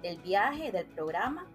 del 0.00 0.16
viaje, 0.22 0.72
del 0.72 0.86
programa, 0.86 1.46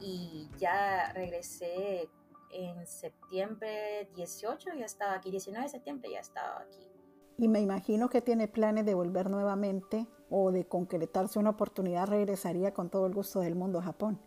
y 0.00 0.48
ya 0.58 1.12
regresé 1.12 2.08
en 2.52 2.86
septiembre 2.86 4.08
18, 4.14 4.70
ya 4.78 4.84
estaba 4.84 5.14
aquí, 5.14 5.30
19 5.30 5.64
de 5.64 5.70
septiembre 5.70 6.10
ya 6.10 6.20
estaba 6.20 6.60
aquí. 6.60 6.88
Y 7.36 7.48
me 7.48 7.60
imagino 7.60 8.08
que 8.08 8.20
tiene 8.20 8.48
planes 8.48 8.84
de 8.84 8.94
volver 8.94 9.30
nuevamente 9.30 10.06
o 10.28 10.50
de 10.50 10.66
concretarse 10.66 11.38
una 11.38 11.50
oportunidad, 11.50 12.08
regresaría 12.08 12.74
con 12.74 12.90
todo 12.90 13.06
el 13.06 13.14
gusto 13.14 13.40
del 13.40 13.54
mundo 13.54 13.78
a 13.78 13.82
Japón. 13.82 14.20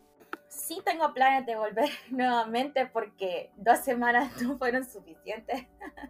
Sí 0.47 0.81
tengo 0.83 1.13
planes 1.13 1.45
de 1.45 1.55
volver 1.55 1.89
nuevamente 2.09 2.85
porque 2.85 3.51
dos 3.57 3.79
semanas 3.79 4.31
no 4.41 4.57
fueron 4.57 4.85
suficientes. 4.85 5.67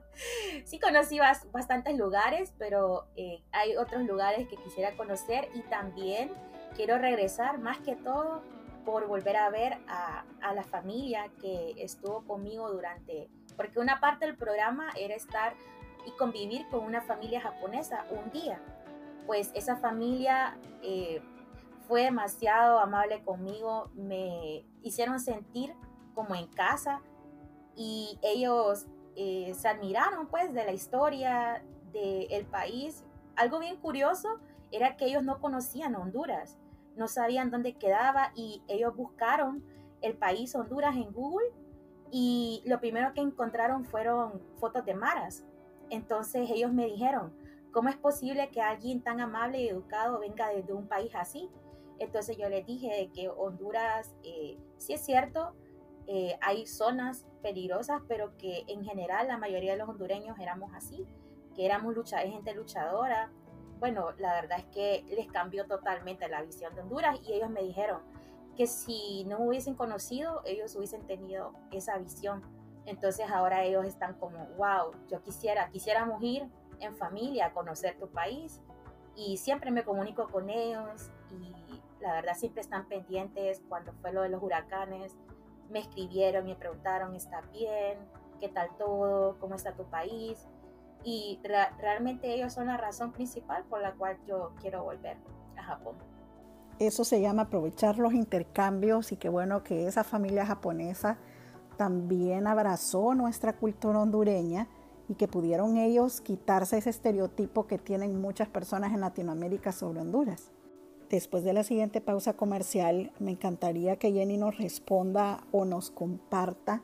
sí 0.66 0.80
conocí 0.80 1.20
bastantes 1.52 1.98
lugares, 1.98 2.54
pero 2.58 3.08
eh, 3.16 3.44
hay 3.52 3.76
otros 3.78 4.04
lugares 4.04 4.48
que 4.48 4.58
quisiera 4.58 4.96
conocer 4.96 5.50
y 5.54 5.62
también 5.64 6.32
quiero 6.76 6.98
regresar 6.98 7.60
más 7.60 7.80
que 7.80 7.96
todo 7.96 8.42
por 8.86 9.08
volver 9.08 9.38
a 9.38 9.50
ver 9.50 9.78
a, 9.88 10.24
la 10.54 10.64
familia 10.64 11.32
que 11.40 11.74
estuvo 11.78 12.26
conmigo 12.26 12.70
durante, 12.70 13.30
porque 13.56 13.80
una 13.80 14.00
parte 14.00 14.26
del 14.26 14.36
programa 14.36 14.90
era 14.98 15.16
estar 15.16 15.54
y 16.06 16.12
convivir 16.12 16.68
con 16.70 16.84
una 16.84 17.02
familia 17.02 17.42
japonesa 17.42 18.06
un 18.12 18.32
día. 18.32 18.62
Pues 19.26 19.52
esa 19.54 19.78
familia 19.78 20.58
eh, 20.82 21.22
fue 21.88 22.04
demasiado 22.04 22.80
amable 22.80 23.24
conmigo, 23.24 23.92
me 23.94 24.66
hicieron 24.82 25.20
sentir 25.20 25.74
como 26.14 26.36
en 26.36 26.48
casa 26.48 27.02
y 27.76 28.20
ellos 28.22 28.88
eh, 29.16 29.54
se 29.56 29.68
admiraron 29.68 30.28
pues 30.28 30.54
de 30.54 30.66
la 30.66 30.72
historia 30.72 31.64
del 31.92 32.46
país. 32.46 33.04
Algo 33.36 33.60
bien 33.60 33.78
curioso 33.78 34.40
era 34.72 34.96
que 34.98 35.06
ellos 35.06 35.24
no 35.24 35.40
conocían 35.40 35.96
Honduras, 35.96 36.58
no 36.96 37.08
sabían 37.08 37.52
dónde 37.52 37.74
quedaba 37.74 38.32
y 38.36 38.62
ellos 38.68 38.96
buscaron 38.96 39.64
el 40.02 40.16
país 40.16 40.56
Honduras 40.56 40.96
en 40.96 41.12
Google 41.12 41.48
y 42.12 42.62
lo 42.66 42.80
primero 42.80 43.14
que 43.14 43.22
encontraron 43.22 43.86
fueron 43.86 44.42
fotos 44.60 44.86
de 44.86 44.94
maras 44.94 45.46
entonces 45.92 46.50
ellos 46.50 46.72
me 46.72 46.86
dijeron, 46.86 47.34
¿cómo 47.72 47.90
es 47.90 47.98
posible 47.98 48.50
que 48.50 48.62
alguien 48.62 49.02
tan 49.02 49.20
amable 49.20 49.62
y 49.62 49.68
educado 49.68 50.20
venga 50.20 50.50
desde 50.50 50.74
un 50.74 50.88
país 50.88 51.12
así? 51.14 51.50
Entonces 52.00 52.38
yo 52.38 52.50
les 52.50 52.66
dije 52.66 53.12
que 53.14 53.30
Honduras, 53.30 54.16
eh, 54.24 54.58
sí 54.78 54.94
es 54.94 55.02
cierto, 55.02 55.54
eh, 56.08 56.38
hay 56.42 56.66
zonas 56.66 57.28
peligrosas, 57.44 58.02
pero 58.08 58.36
que 58.38 58.64
en 58.68 58.86
general 58.86 59.28
la 59.28 59.38
mayoría 59.38 59.74
de 59.74 59.80
los 59.80 59.90
hondureños 59.90 60.40
éramos 60.40 60.72
así, 60.74 61.06
que 61.56 61.66
éramos 61.66 61.94
lucha 61.94 62.20
gente 62.20 62.56
luchadora. 62.56 63.30
Bueno, 63.82 64.12
la 64.18 64.34
verdad 64.34 64.60
es 64.60 64.66
que 64.68 65.04
les 65.14 65.28
cambió 65.28 65.66
totalmente 65.66 66.30
la 66.30 66.42
visión 66.42 66.74
de 66.74 66.82
Honduras 66.82 67.20
y 67.28 67.34
ellos 67.34 67.50
me 67.50 67.62
dijeron 67.62 68.00
que 68.56 68.66
si 68.68 69.26
no 69.26 69.40
hubiesen 69.40 69.76
conocido, 69.76 70.42
ellos 70.46 70.74
hubiesen 70.78 71.06
tenido 71.06 71.54
esa 71.72 71.98
visión 71.98 72.42
entonces 72.86 73.30
ahora 73.30 73.64
ellos 73.64 73.86
están 73.86 74.16
como, 74.16 74.46
wow, 74.58 74.92
yo 75.10 75.22
quisiera, 75.22 75.70
quisiéramos 75.70 76.22
ir 76.24 76.48
en 76.80 76.96
familia 76.96 77.48
a 77.48 77.54
conocer 77.54 77.98
tu 78.00 78.08
país 78.08 78.60
y 79.16 79.38
siempre 79.38 79.72
me 79.72 79.84
comunico 79.84 80.28
con 80.30 80.50
ellos 80.50 81.12
y 81.30 81.82
la 82.00 82.14
verdad 82.14 82.34
siempre 82.36 82.62
están 82.62 82.88
pendientes 82.88 83.62
cuando 83.70 83.94
fue 83.94 84.12
lo 84.12 84.24
de 84.24 84.30
los 84.30 84.42
huracanes, 84.42 85.16
me 85.70 85.80
escribieron, 85.80 86.46
me 86.46 86.56
preguntaron, 86.56 87.16
¿está 87.16 87.42
bien? 87.54 88.00
¿Qué 88.40 88.50
tal 88.50 88.76
todo? 88.78 89.38
¿Cómo 89.40 89.56
está 89.56 89.74
tu 89.74 89.86
país? 89.86 90.48
Y 91.04 91.40
realmente 91.80 92.34
ellos 92.34 92.54
son 92.54 92.68
la 92.68 92.78
razón 92.78 93.12
principal 93.12 93.64
por 93.70 93.82
la 93.82 93.94
cual 93.94 94.18
yo 94.28 94.54
quiero 94.62 94.84
volver 94.84 95.18
a 95.58 95.64
Japón. 95.64 95.96
Eso 96.80 97.04
se 97.04 97.22
llama 97.22 97.44
aprovechar 97.44 98.00
los 98.00 98.14
intercambios 98.14 99.12
y 99.12 99.18
qué 99.18 99.30
bueno 99.30 99.64
que 99.64 99.88
esa 99.88 100.04
familia 100.04 100.46
japonesa 100.46 101.18
también 101.78 102.48
abrazó 102.48 103.14
nuestra 103.16 103.54
cultura 103.54 104.00
hondureña 104.00 104.68
y 105.08 105.16
que 105.16 105.28
pudieron 105.28 105.78
ellos 105.78 106.22
quitarse 106.22 106.78
ese 106.78 106.90
estereotipo 106.90 107.68
que 107.68 107.78
tienen 107.78 108.22
muchas 108.22 108.48
personas 108.48 108.94
en 108.94 109.02
Latinoamérica 109.02 109.72
sobre 109.72 110.00
Honduras. 110.00 110.52
Después 111.10 111.44
de 111.44 111.54
la 111.54 111.64
siguiente 111.64 112.00
pausa 112.00 112.34
comercial, 112.34 113.12
me 113.20 113.32
encantaría 113.32 113.98
que 113.98 114.14
Jenny 114.14 114.38
nos 114.38 114.58
responda 114.58 115.44
o 115.52 115.66
nos 115.66 115.92
comparta 115.92 116.82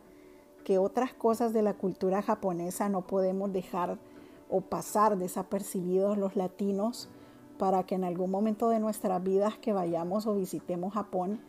qué 0.67 0.79
otras 0.79 1.13
cosas 1.13 1.53
de 1.53 1.62
la 1.62 1.75
cultura 1.75 2.21
japonesa 2.21 2.89
no 2.89 3.07
podemos 3.07 3.53
dejar 3.53 3.97
o 4.50 4.59
pasar 4.59 5.17
desapercibidos 5.17 6.17
los 6.17 6.36
latinos 6.36 7.07
para 7.57 7.83
que 7.86 7.95
en 7.95 8.03
algún 8.03 8.31
momento 8.31 8.67
de 8.67 8.81
nuestras 8.81 9.24
vidas 9.24 9.57
que 9.59 9.71
vayamos 9.71 10.27
o 10.27 10.36
visitemos 10.36 10.93
Japón 10.93 11.39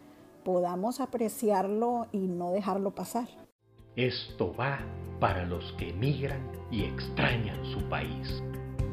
podamos 0.45 1.01
apreciarlo 1.01 2.07
y 2.13 2.29
no 2.29 2.53
dejarlo 2.53 2.93
pasar. 2.93 3.27
Esto 3.97 4.55
va 4.55 4.79
para 5.19 5.45
los 5.47 5.73
que 5.73 5.91
emigran 5.91 6.53
y 6.71 6.85
extrañan 6.85 7.65
su 7.65 7.81
país, 7.89 8.41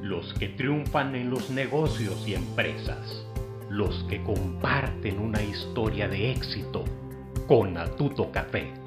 los 0.02 0.34
que 0.34 0.48
triunfan 0.50 1.14
en 1.14 1.30
los 1.30 1.52
negocios 1.52 2.28
y 2.28 2.34
empresas, 2.34 3.28
los 3.70 4.04
que 4.06 4.24
comparten 4.24 5.20
una 5.20 5.44
historia 5.44 6.08
de 6.08 6.32
éxito 6.32 6.84
con 7.48 7.78
Atuto 7.78 8.32
Café. 8.32 8.85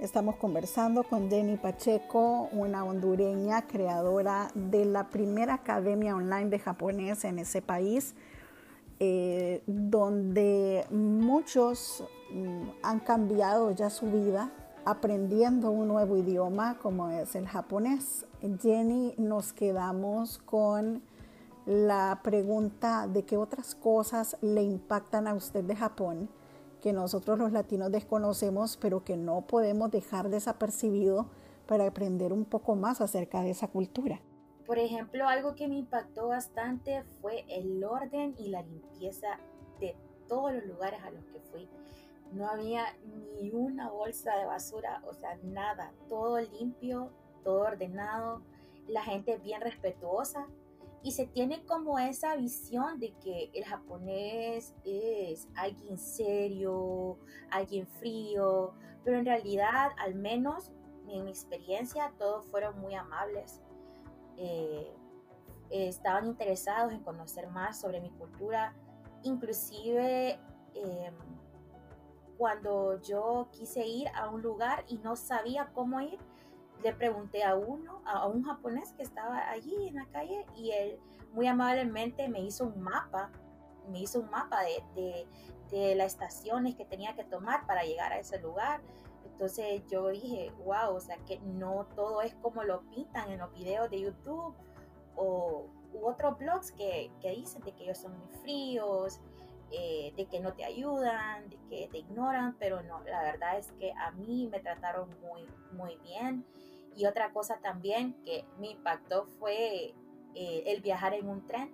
Estamos 0.00 0.36
conversando 0.36 1.02
con 1.02 1.28
Jenny 1.28 1.58
Pacheco, 1.58 2.48
una 2.52 2.86
hondureña 2.86 3.66
creadora 3.66 4.50
de 4.54 4.86
la 4.86 5.10
primera 5.10 5.52
academia 5.52 6.16
online 6.16 6.48
de 6.48 6.58
japonés 6.58 7.22
en 7.24 7.38
ese 7.38 7.60
país, 7.60 8.14
eh, 8.98 9.62
donde 9.66 10.86
muchos 10.90 12.02
mm, 12.32 12.62
han 12.82 13.00
cambiado 13.00 13.72
ya 13.72 13.90
su 13.90 14.10
vida 14.10 14.50
aprendiendo 14.86 15.70
un 15.70 15.88
nuevo 15.88 16.16
idioma 16.16 16.78
como 16.78 17.10
es 17.10 17.34
el 17.34 17.46
japonés. 17.46 18.24
Jenny, 18.62 19.12
nos 19.18 19.52
quedamos 19.52 20.38
con 20.38 21.02
la 21.66 22.20
pregunta 22.24 23.06
de 23.06 23.26
qué 23.26 23.36
otras 23.36 23.74
cosas 23.74 24.38
le 24.40 24.62
impactan 24.62 25.28
a 25.28 25.34
usted 25.34 25.62
de 25.62 25.76
Japón 25.76 26.30
que 26.80 26.92
nosotros 26.92 27.38
los 27.38 27.52
latinos 27.52 27.92
desconocemos, 27.92 28.76
pero 28.76 29.04
que 29.04 29.16
no 29.16 29.42
podemos 29.42 29.90
dejar 29.90 30.28
desapercibido 30.28 31.26
para 31.66 31.86
aprender 31.86 32.32
un 32.32 32.44
poco 32.44 32.74
más 32.74 33.00
acerca 33.00 33.42
de 33.42 33.50
esa 33.50 33.68
cultura. 33.68 34.20
Por 34.66 34.78
ejemplo, 34.78 35.28
algo 35.28 35.54
que 35.54 35.68
me 35.68 35.76
impactó 35.76 36.28
bastante 36.28 37.02
fue 37.20 37.44
el 37.48 37.82
orden 37.84 38.34
y 38.38 38.48
la 38.48 38.62
limpieza 38.62 39.38
de 39.80 39.96
todos 40.28 40.52
los 40.52 40.64
lugares 40.64 41.00
a 41.02 41.10
los 41.10 41.24
que 41.26 41.40
fui. 41.40 41.68
No 42.32 42.48
había 42.48 42.84
ni 43.40 43.50
una 43.50 43.90
bolsa 43.90 44.36
de 44.36 44.46
basura, 44.46 45.02
o 45.08 45.14
sea, 45.14 45.36
nada, 45.42 45.92
todo 46.08 46.40
limpio, 46.40 47.10
todo 47.42 47.62
ordenado, 47.62 48.42
la 48.86 49.02
gente 49.02 49.38
bien 49.38 49.60
respetuosa 49.60 50.46
y 51.02 51.12
se 51.12 51.26
tiene 51.26 51.64
como 51.64 51.98
esa 51.98 52.36
visión 52.36 52.98
de 52.98 53.12
que 53.14 53.50
el 53.54 53.64
japonés 53.64 54.74
es 54.84 55.48
alguien 55.56 55.96
serio, 55.98 57.18
alguien 57.50 57.86
frío, 57.86 58.74
pero 59.04 59.18
en 59.18 59.24
realidad, 59.24 59.92
al 59.98 60.14
menos 60.14 60.70
en 61.08 61.24
mi 61.24 61.30
experiencia, 61.30 62.12
todos 62.18 62.44
fueron 62.46 62.78
muy 62.80 62.94
amables. 62.94 63.60
Eh, 64.36 64.94
estaban 65.70 66.26
interesados 66.26 66.92
en 66.92 67.00
conocer 67.00 67.48
más 67.48 67.80
sobre 67.80 68.00
mi 68.00 68.10
cultura, 68.10 68.74
inclusive 69.22 70.38
em, 70.74 71.14
cuando 72.36 73.00
yo 73.02 73.48
quise 73.52 73.86
ir 73.86 74.08
a 74.14 74.28
un 74.28 74.42
lugar 74.42 74.84
y 74.88 74.98
no 74.98 75.16
sabía 75.16 75.70
cómo 75.72 76.00
ir, 76.00 76.18
le 76.82 76.92
pregunté 76.92 77.44
a 77.44 77.54
uno, 77.54 78.02
a 78.04 78.26
un 78.26 78.42
japonés 78.42 78.92
que 78.92 79.02
estaba 79.02 79.50
allí 79.50 79.88
en 79.88 79.96
la 79.96 80.06
calle 80.06 80.46
y 80.56 80.70
él 80.70 80.98
muy 81.32 81.46
amablemente 81.46 82.28
me 82.28 82.40
hizo 82.40 82.64
un 82.64 82.80
mapa, 82.80 83.30
me 83.88 84.00
hizo 84.00 84.20
un 84.20 84.30
mapa 84.30 84.60
de, 84.94 85.26
de, 85.70 85.94
las 85.94 86.12
estaciones 86.12 86.74
que 86.74 86.84
tenía 86.84 87.14
que 87.14 87.24
tomar 87.24 87.66
para 87.66 87.84
llegar 87.84 88.12
a 88.12 88.18
ese 88.18 88.40
lugar. 88.40 88.80
Entonces 89.24 89.82
yo 89.90 90.08
dije, 90.08 90.52
wow, 90.64 90.94
o 90.94 91.00
sea 91.00 91.16
que 91.26 91.38
no 91.40 91.86
todo 91.94 92.22
es 92.22 92.34
como 92.36 92.62
lo 92.64 92.82
pintan 92.90 93.30
en 93.30 93.38
los 93.38 93.52
videos 93.52 93.88
de 93.90 94.00
YouTube 94.00 94.54
o 95.16 95.66
u 95.92 96.06
otros 96.06 96.38
blogs 96.38 96.72
que, 96.72 97.10
que 97.20 97.30
dicen 97.30 97.62
de 97.62 97.72
que 97.72 97.84
ellos 97.84 97.98
son 97.98 98.16
muy 98.18 98.28
fríos, 98.42 99.20
eh, 99.72 100.12
de 100.16 100.26
que 100.26 100.40
no 100.40 100.52
te 100.52 100.64
ayudan, 100.64 101.48
de 101.48 101.56
que 101.68 101.88
te 101.90 101.98
ignoran, 101.98 102.56
pero 102.58 102.82
no, 102.82 103.02
la 103.04 103.22
verdad 103.22 103.56
es 103.58 103.70
que 103.78 103.92
a 103.92 104.10
mí 104.12 104.48
me 104.50 104.60
trataron 104.60 105.08
muy, 105.20 105.46
muy 105.72 105.96
bien. 106.02 106.44
Y 106.96 107.06
otra 107.06 107.32
cosa 107.32 107.58
también 107.58 108.14
que 108.24 108.44
me 108.58 108.70
impactó 108.70 109.24
fue 109.38 109.94
eh, 110.34 110.62
el 110.66 110.80
viajar 110.82 111.14
en 111.14 111.28
un 111.28 111.46
tren. 111.46 111.70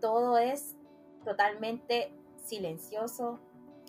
Todo 0.00 0.38
es 0.38 0.76
totalmente 1.24 2.12
silencioso, 2.44 3.40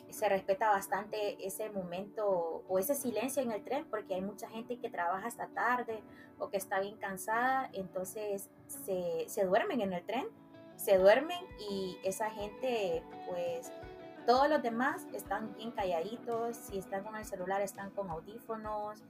se 0.09 0.29
respeta 0.29 0.69
bastante 0.69 1.45
ese 1.45 1.69
momento 1.69 2.63
o 2.67 2.79
ese 2.79 2.95
silencio 2.95 3.43
en 3.43 3.51
el 3.51 3.63
tren 3.63 3.86
porque 3.89 4.15
hay 4.15 4.21
mucha 4.21 4.50
gente 4.50 4.77
que 4.79 4.89
trabaja 4.89 5.27
hasta 5.27 5.47
tarde 5.47 6.01
o 6.39 6.50
que 6.50 6.57
está 6.57 6.79
bien 6.79 6.97
cansada, 6.97 7.69
entonces 7.74 8.50
se, 8.67 9.25
se 9.27 9.45
duermen 9.45 9.81
en 9.81 9.93
el 9.93 10.03
tren, 10.05 10.27
se 10.75 10.97
duermen 10.97 11.39
y 11.69 11.97
esa 12.03 12.30
gente 12.30 13.03
pues 13.27 13.71
todos 14.25 14.49
los 14.49 14.62
demás 14.62 15.06
están 15.13 15.56
bien 15.56 15.71
calladitos, 15.71 16.56
si 16.56 16.77
están 16.77 17.03
con 17.03 17.15
el 17.15 17.25
celular 17.25 17.62
están 17.62 17.91
con 17.91 18.10
audífonos, 18.10 19.03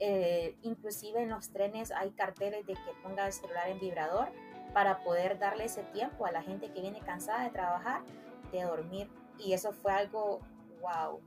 eh, 0.00 0.56
inclusive 0.62 1.22
en 1.22 1.28
los 1.28 1.50
trenes 1.50 1.92
hay 1.92 2.10
carteles 2.12 2.66
de 2.66 2.72
que 2.72 2.92
ponga 3.02 3.26
el 3.26 3.32
celular 3.34 3.68
en 3.68 3.78
vibrador 3.78 4.28
para 4.72 5.04
poder 5.04 5.38
darle 5.38 5.66
ese 5.66 5.82
tiempo 5.82 6.24
a 6.24 6.32
la 6.32 6.42
gente 6.42 6.72
que 6.72 6.80
viene 6.80 7.00
cansada 7.00 7.44
de 7.44 7.50
trabajar, 7.50 8.02
de 8.50 8.62
dormir. 8.62 9.10
Y 9.38 9.52
eso 9.52 9.72
fue 9.72 9.92
algo, 9.92 10.40
wow, 10.80 11.20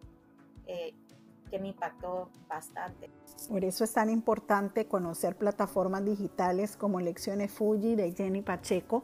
eh, 0.66 0.94
que 1.52 1.60
me 1.60 1.68
impactó 1.68 2.30
bastante. 2.48 3.12
Por 3.48 3.64
eso 3.64 3.84
es 3.84 3.94
tan 3.94 4.10
importante 4.10 4.88
conocer 4.88 5.36
plataformas 5.36 6.04
digitales 6.04 6.76
como 6.76 7.00
Lecciones 7.00 7.52
Fuji 7.52 7.96
de 7.96 8.12
Jenny 8.12 8.42
Pacheco 8.42 9.04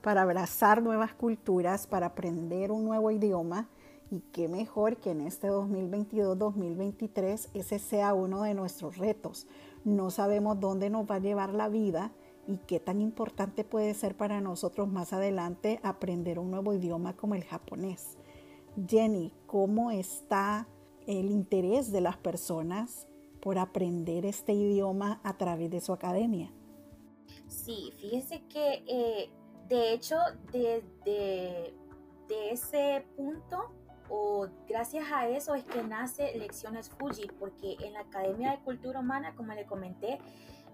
para 0.00 0.22
abrazar 0.22 0.80
nuevas 0.80 1.12
culturas, 1.12 1.88
para 1.88 2.06
aprender 2.06 2.70
un 2.70 2.84
nuevo 2.84 3.10
idioma 3.10 3.68
y 4.10 4.20
qué 4.32 4.48
mejor 4.48 4.96
que 4.96 5.10
en 5.10 5.20
este 5.20 5.50
2022-2023 5.50 7.48
ese 7.54 7.78
sea 7.78 8.14
uno 8.14 8.42
de 8.42 8.54
nuestros 8.54 8.96
retos. 8.96 9.46
No 9.84 10.10
sabemos 10.10 10.58
dónde 10.60 10.90
nos 10.90 11.08
va 11.10 11.16
a 11.16 11.20
llevar 11.20 11.52
la 11.52 11.68
vida 11.68 12.12
y 12.46 12.58
qué 12.58 12.80
tan 12.80 13.00
importante 13.00 13.64
puede 13.64 13.92
ser 13.94 14.16
para 14.16 14.40
nosotros 14.40 14.88
más 14.88 15.12
adelante 15.12 15.80
aprender 15.82 16.38
un 16.38 16.50
nuevo 16.50 16.72
idioma 16.72 17.14
como 17.14 17.34
el 17.34 17.44
japonés. 17.44 18.16
Jenny, 18.86 19.34
¿cómo 19.46 19.90
está 19.90 20.66
el 21.06 21.30
interés 21.30 21.92
de 21.92 22.00
las 22.00 22.16
personas 22.16 23.06
por 23.40 23.58
aprender 23.58 24.24
este 24.24 24.52
idioma 24.52 25.20
a 25.24 25.36
través 25.36 25.70
de 25.70 25.80
su 25.80 25.92
academia? 25.92 26.52
Sí, 27.46 27.92
fíjese 27.98 28.42
que 28.48 28.84
eh, 28.86 29.30
de 29.68 29.92
hecho 29.92 30.16
desde 30.52 31.74
de 32.28 32.50
ese 32.50 33.06
punto 33.16 33.72
o 34.08 34.48
gracias 34.66 35.10
a 35.12 35.28
eso 35.28 35.54
es 35.54 35.64
que 35.64 35.82
nace 35.82 36.36
Lecciones 36.38 36.90
Fuji, 36.90 37.28
porque 37.38 37.76
en 37.80 37.94
la 37.94 38.00
Academia 38.00 38.52
de 38.52 38.58
Cultura 38.60 39.00
Humana, 39.00 39.34
como 39.34 39.52
le 39.52 39.66
comenté, 39.66 40.18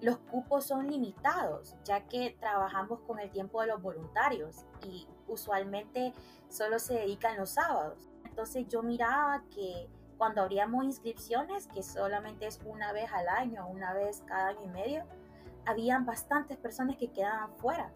los 0.01 0.18
cupos 0.18 0.66
son 0.66 0.88
limitados, 0.88 1.77
ya 1.85 2.07
que 2.07 2.37
trabajamos 2.38 3.01
con 3.01 3.18
el 3.18 3.31
tiempo 3.31 3.61
de 3.61 3.68
los 3.68 3.81
voluntarios 3.81 4.64
y 4.83 5.07
usualmente 5.29 6.12
solo 6.49 6.79
se 6.79 6.94
dedican 6.94 7.37
los 7.37 7.51
sábados. 7.51 8.11
Entonces 8.25 8.66
yo 8.68 8.83
miraba 8.83 9.42
que 9.51 9.88
cuando 10.18 10.42
abríamos 10.42 10.85
inscripciones, 10.85 11.66
que 11.68 11.83
solamente 11.83 12.47
es 12.47 12.61
una 12.64 12.92
vez 12.92 13.11
al 13.12 13.29
año, 13.29 13.66
una 13.68 13.92
vez 13.92 14.23
cada 14.27 14.49
año 14.49 14.64
y 14.64 14.68
medio, 14.68 15.05
habían 15.66 16.05
bastantes 16.05 16.57
personas 16.57 16.97
que 16.97 17.11
quedaban 17.11 17.55
fuera. 17.57 17.92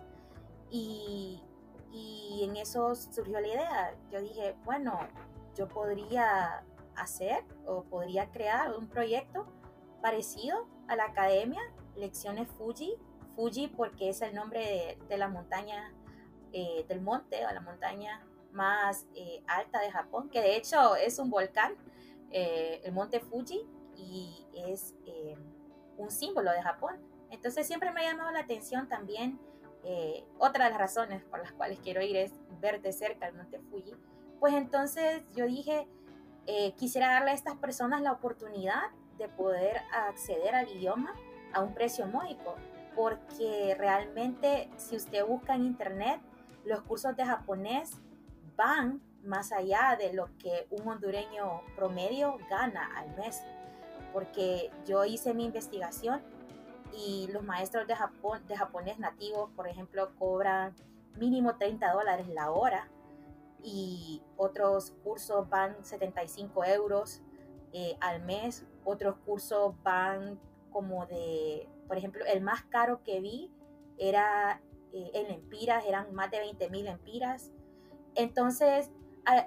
Y, 0.70 1.42
y 1.92 2.44
en 2.44 2.56
eso 2.56 2.94
surgió 2.94 3.40
la 3.40 3.48
idea. 3.48 3.94
Yo 4.10 4.20
dije, 4.20 4.56
bueno, 4.64 4.98
yo 5.58 5.68
podría 5.68 6.62
hacer 6.94 7.44
o 7.66 7.82
podría 7.84 8.30
crear 8.30 8.76
un 8.76 8.88
proyecto 8.88 9.46
parecido 10.00 10.68
a 10.86 10.94
la 10.94 11.06
academia, 11.06 11.60
Lecciones 11.96 12.48
Fuji, 12.56 12.94
Fuji 13.34 13.66
porque 13.68 14.08
es 14.08 14.22
el 14.22 14.34
nombre 14.34 14.96
de, 15.08 15.18
la 15.18 15.28
montaña, 15.28 15.92
eh, 16.52 16.84
del 16.88 17.00
monte 17.00 17.44
o 17.44 17.52
la 17.52 17.60
montaña 17.60 18.24
más 18.52 19.06
eh, 19.14 19.42
alta 19.48 19.80
de 19.80 19.90
Japón, 19.90 20.30
que 20.30 20.40
de 20.40 20.56
hecho 20.56 20.94
es 20.94 21.18
un 21.18 21.28
volcán, 21.28 21.74
eh, 22.30 22.80
el 22.84 22.92
monte 22.92 23.18
Fuji, 23.20 23.66
y 23.96 24.46
es 24.54 24.94
un 25.96 26.10
símbolo 26.12 26.52
de 26.52 26.62
Japón. 26.62 27.00
Entonces 27.30 27.66
siempre 27.66 27.90
me 27.90 28.06
ha 28.06 28.12
llamado 28.12 28.30
la 28.30 28.40
atención 28.40 28.88
también, 28.88 29.40
otra 30.38 30.66
de 30.66 30.70
las 30.70 30.78
razones 30.78 31.24
por 31.24 31.40
las 31.40 31.52
cuales 31.52 31.80
quiero 31.80 32.02
ir 32.02 32.16
es 32.16 32.32
ver 32.60 32.80
de 32.80 32.92
cerca 32.92 33.26
el 33.26 33.34
monte 33.34 33.58
Fuji, 33.58 33.94
pues 34.40 34.54
entonces 34.54 35.22
yo 35.34 35.46
dije, 35.46 35.88
eh, 36.46 36.72
quisiera 36.72 37.12
darle 37.12 37.32
a 37.32 37.34
estas 37.34 37.56
personas 37.56 38.00
la 38.00 38.12
oportunidad 38.12 38.82
de 39.18 39.28
poder 39.28 39.82
acceder 39.92 40.54
al 40.54 40.68
idioma 40.68 41.14
a 41.52 41.60
un 41.60 41.74
precio 41.74 42.06
módico, 42.06 42.54
porque 42.94 43.74
realmente 43.78 44.70
si 44.76 44.96
usted 44.96 45.24
busca 45.26 45.54
en 45.54 45.64
internet, 45.64 46.20
los 46.64 46.82
cursos 46.82 47.16
de 47.16 47.24
japonés 47.24 48.00
van 48.56 49.00
más 49.24 49.52
allá 49.52 49.96
de 49.98 50.12
lo 50.12 50.28
que 50.38 50.66
un 50.70 50.88
hondureño 50.88 51.62
promedio 51.76 52.38
gana 52.48 52.88
al 52.96 53.14
mes, 53.16 53.42
porque 54.12 54.70
yo 54.86 55.04
hice 55.04 55.34
mi 55.34 55.44
investigación 55.44 56.22
y 56.96 57.28
los 57.32 57.42
maestros 57.42 57.86
de, 57.86 57.94
Japón, 57.94 58.40
de 58.46 58.56
japonés 58.56 58.98
nativos, 58.98 59.50
por 59.54 59.68
ejemplo, 59.68 60.10
cobran 60.18 60.74
mínimo 61.16 61.56
30 61.56 61.92
dólares 61.92 62.28
la 62.28 62.50
hora 62.50 62.88
y 63.62 64.22
otros 64.36 64.92
cursos 65.02 65.48
van 65.48 65.84
75 65.84 66.64
euros 66.64 67.22
eh, 67.72 67.96
al 68.00 68.22
mes, 68.22 68.66
otros 68.84 69.16
cursos 69.26 69.74
van 69.82 70.40
como 70.70 71.06
de, 71.06 71.68
por 71.86 71.96
ejemplo, 71.96 72.24
el 72.24 72.40
más 72.40 72.62
caro 72.64 73.02
que 73.02 73.20
vi 73.20 73.52
era 73.98 74.62
eh, 74.92 75.10
en 75.14 75.30
empiras, 75.30 75.84
eran 75.86 76.14
más 76.14 76.30
de 76.30 76.38
20 76.38 76.70
mil 76.70 76.86
empiras. 76.86 77.52
Entonces, 78.14 78.90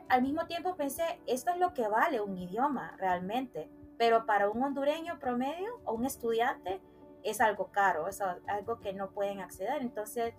al 0.10 0.22
mismo 0.22 0.46
tiempo 0.46 0.76
pensé, 0.76 1.04
esto 1.26 1.52
es 1.52 1.58
lo 1.58 1.74
que 1.74 1.88
vale 1.88 2.22
un 2.22 2.38
idioma 2.38 2.96
realmente, 2.98 3.68
pero 3.98 4.28
para 4.28 4.50
un 4.50 4.62
hondureño 4.62 5.18
promedio 5.18 5.82
o 5.86 5.94
un 5.94 6.06
estudiante 6.06 6.80
es 7.24 7.42
algo 7.42 7.72
caro, 7.72 8.08
es 8.08 8.22
algo 8.22 8.80
que 8.80 8.94
no 8.94 9.10
pueden 9.12 9.40
acceder. 9.40 9.82
Entonces 9.82 10.36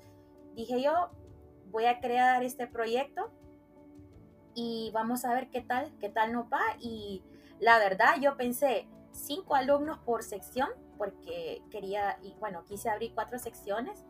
dije 0.54 0.80
yo, 0.80 1.11
voy 1.70 1.87
a 1.87 2.00
crear 2.00 2.44
este 2.44 2.66
proyecto 2.66 3.32
y 4.55 4.91
vamos 4.93 5.25
a 5.25 5.35
ver 5.35 5.49
qué 5.51 5.61
tal, 5.61 5.93
qué 5.99 6.09
tal 6.09 6.33
nos 6.33 6.47
va. 6.47 6.62
Y 6.81 7.23
la 7.61 7.79
verdad, 7.79 8.17
yo 8.21 8.37
pensé 8.37 8.87
cinco 9.11 9.55
alumnos 9.55 9.99
por 9.99 10.23
sección, 10.23 10.69
porque 10.99 11.62
quería, 11.71 12.19
y 12.23 12.35
bueno, 12.41 12.65
quise 12.65 12.91
abrir 12.91 13.15
cuatro 13.15 13.38
secciones. 13.38 14.05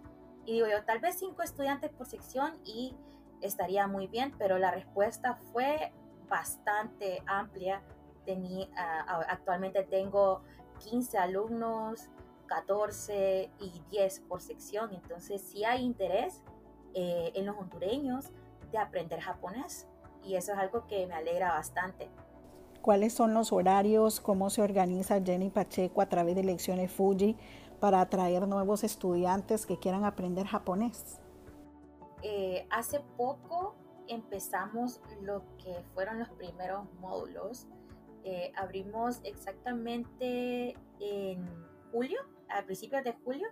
Y 0.44 0.54
digo 0.54 0.66
yo, 0.66 0.84
tal 0.84 0.98
vez 1.00 1.18
cinco 1.18 1.42
estudiantes 1.42 1.90
por 1.90 2.06
sección 2.06 2.58
y 2.64 2.96
estaría 3.40 3.86
muy 3.86 4.06
bien, 4.08 4.34
pero 4.38 4.58
la 4.58 4.70
respuesta 4.70 5.36
fue 5.52 5.92
bastante 6.28 7.22
amplia. 7.26 7.82
Tenía, 8.24 8.68
actualmente 9.28 9.82
tengo 9.84 10.42
15 10.78 11.18
alumnos, 11.18 12.08
14 12.46 13.50
y 13.60 13.82
10 13.90 14.20
por 14.20 14.40
sección, 14.40 14.92
entonces 14.92 15.40
sí 15.40 15.64
hay 15.64 15.82
interés 15.82 16.42
eh, 16.94 17.32
en 17.34 17.46
los 17.46 17.56
hondureños 17.56 18.30
de 18.70 18.78
aprender 18.78 19.20
japonés 19.20 19.88
y 20.24 20.36
eso 20.36 20.52
es 20.52 20.58
algo 20.58 20.86
que 20.86 21.06
me 21.06 21.14
alegra 21.14 21.52
bastante. 21.52 22.08
¿Cuáles 22.82 23.12
son 23.12 23.32
los 23.32 23.52
horarios? 23.52 24.20
¿Cómo 24.20 24.50
se 24.50 24.60
organiza 24.60 25.22
Jenny 25.22 25.50
Pacheco 25.50 26.02
a 26.02 26.08
través 26.08 26.34
de 26.34 26.42
Lecciones 26.42 26.90
Fuji 26.90 27.36
para 27.78 28.00
atraer 28.00 28.48
nuevos 28.48 28.82
estudiantes 28.82 29.66
que 29.66 29.78
quieran 29.78 30.04
aprender 30.04 30.46
japonés? 30.46 31.20
Eh, 32.22 32.66
hace 32.70 33.00
poco 33.16 33.76
empezamos 34.08 35.00
lo 35.22 35.42
que 35.58 35.84
fueron 35.94 36.18
los 36.18 36.28
primeros 36.30 36.92
módulos. 37.00 37.66
Eh, 38.24 38.52
abrimos 38.56 39.20
exactamente 39.24 40.76
en 41.00 41.48
julio, 41.92 42.20
a 42.48 42.62
principios 42.62 43.04
de 43.04 43.12
julio, 43.24 43.48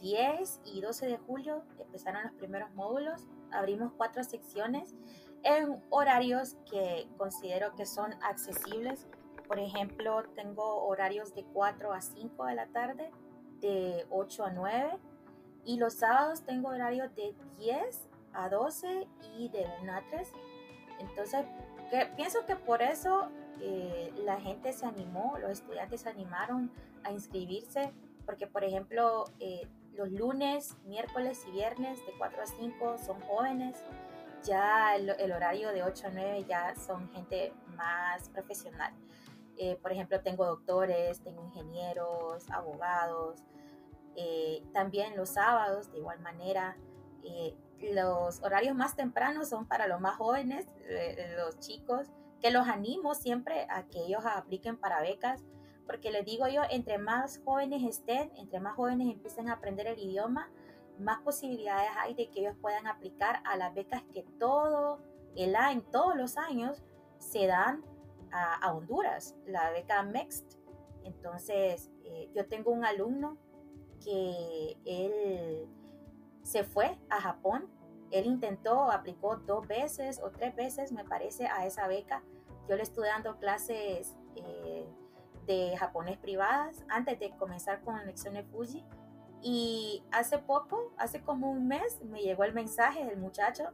10 0.00 0.60
y 0.64 0.80
12 0.80 1.06
de 1.06 1.18
julio 1.18 1.62
empezaron 1.78 2.22
los 2.24 2.32
primeros 2.32 2.72
módulos. 2.74 3.26
Abrimos 3.50 3.92
cuatro 3.96 4.22
secciones 4.24 4.94
en 5.46 5.80
horarios 5.90 6.56
que 6.68 7.08
considero 7.16 7.74
que 7.76 7.86
son 7.86 8.12
accesibles. 8.22 9.06
Por 9.46 9.60
ejemplo, 9.60 10.24
tengo 10.34 10.84
horarios 10.84 11.34
de 11.34 11.44
4 11.44 11.92
a 11.92 12.00
5 12.00 12.46
de 12.46 12.54
la 12.56 12.66
tarde, 12.66 13.10
de 13.60 14.06
8 14.10 14.44
a 14.44 14.50
9 14.50 14.98
y 15.64 15.78
los 15.78 15.94
sábados 15.94 16.42
tengo 16.42 16.68
horarios 16.70 17.14
de 17.14 17.34
10 17.58 18.08
a 18.32 18.48
12 18.48 19.06
y 19.38 19.48
de 19.50 19.66
1 19.82 19.92
a 19.92 20.02
3. 20.10 20.32
Entonces, 20.98 21.46
pienso 22.16 22.44
que 22.44 22.56
por 22.56 22.82
eso 22.82 23.28
eh, 23.60 24.12
la 24.24 24.40
gente 24.40 24.72
se 24.72 24.84
animó, 24.84 25.38
los 25.40 25.52
estudiantes 25.52 26.00
se 26.00 26.08
animaron 26.08 26.72
a 27.04 27.12
inscribirse, 27.12 27.92
porque 28.24 28.48
por 28.48 28.64
ejemplo, 28.64 29.24
eh, 29.38 29.68
los 29.94 30.10
lunes, 30.10 30.76
miércoles 30.84 31.44
y 31.48 31.52
viernes 31.52 32.04
de 32.04 32.12
4 32.18 32.42
a 32.42 32.46
5 32.46 32.98
son 32.98 33.20
jóvenes 33.20 33.84
ya 34.46 34.96
el, 34.96 35.32
horario 35.32 35.72
de 35.72 35.82
8 35.82 36.06
a 36.06 36.10
9 36.10 36.44
ya 36.48 36.74
son 36.76 37.10
gente 37.10 37.52
más 37.76 38.28
profesional. 38.30 38.92
Eh, 39.58 39.76
por 39.80 39.92
ejemplo, 39.92 40.20
tengo 40.20 40.46
doctores, 40.46 41.20
tengo 41.20 41.44
ingenieros, 41.44 42.48
abogados. 42.50 43.42
Eh, 44.16 44.62
también 44.72 45.16
los 45.16 45.30
sábados, 45.30 45.90
de 45.92 45.98
igual 45.98 46.20
manera. 46.20 46.76
Eh, 47.24 47.54
los 47.92 48.42
horarios 48.42 48.74
más 48.74 48.96
tempranos 48.96 49.48
son 49.48 49.66
para 49.66 49.86
los 49.86 50.00
más 50.00 50.16
jóvenes, 50.16 50.66
los 51.36 51.58
chicos, 51.58 52.08
que 52.40 52.50
los 52.50 52.66
animo 52.68 53.14
siempre 53.14 53.66
a 53.68 53.82
que 53.82 54.00
ellos 54.00 54.24
apliquen 54.24 54.78
para 54.78 55.02
becas, 55.02 55.44
porque 55.86 56.10
les 56.10 56.24
digo 56.24 56.48
yo, 56.48 56.62
entre 56.70 56.96
más 56.96 57.42
jóvenes 57.44 57.82
estén, 57.82 58.32
entre 58.36 58.60
más 58.60 58.74
jóvenes 58.76 59.08
empiecen 59.08 59.50
a 59.50 59.54
aprender 59.54 59.86
el 59.86 59.98
idioma, 59.98 60.50
más 60.98 61.20
posibilidades 61.20 61.90
hay 61.98 62.14
de 62.14 62.30
que 62.30 62.40
ellos 62.40 62.56
puedan 62.60 62.86
aplicar 62.86 63.42
a 63.44 63.56
las 63.56 63.74
becas 63.74 64.02
que 64.12 64.22
todo 64.38 65.00
el 65.34 65.56
año, 65.56 65.82
todos 65.92 66.16
los 66.16 66.36
años 66.36 66.82
se 67.18 67.46
dan 67.46 67.84
a, 68.32 68.72
Honduras, 68.72 69.34
la 69.46 69.70
beca 69.70 70.02
MEXT. 70.02 70.58
Entonces, 71.04 71.90
eh, 72.04 72.30
yo 72.34 72.46
tengo 72.46 72.70
un 72.70 72.84
alumno 72.84 73.38
que 74.04 74.76
él 74.84 75.68
se 76.42 76.64
fue 76.64 76.98
a 77.08 77.20
Japón, 77.20 77.68
él 78.10 78.26
intentó, 78.26 78.90
aplicó 78.90 79.36
dos 79.36 79.66
veces 79.66 80.20
o 80.22 80.30
tres 80.30 80.54
veces, 80.54 80.92
me 80.92 81.04
parece, 81.04 81.46
a 81.46 81.66
esa 81.66 81.86
beca. 81.88 82.22
Yo 82.68 82.76
le 82.76 82.82
estuve 82.82 83.08
dando 83.08 83.38
clases 83.38 84.14
eh, 84.34 84.86
de 85.46 85.76
japonés 85.76 86.18
privadas 86.18 86.84
antes 86.88 87.18
de 87.18 87.30
comenzar 87.36 87.82
con 87.82 88.04
lecciones 88.06 88.46
Fuji 88.50 88.84
y 89.42 90.02
hace 90.10 90.38
poco, 90.38 90.92
hace 90.96 91.20
como 91.22 91.50
un 91.50 91.68
mes, 91.68 92.00
me 92.02 92.20
llegó 92.20 92.44
el 92.44 92.52
mensaje 92.52 93.04
del 93.04 93.18
muchacho 93.18 93.64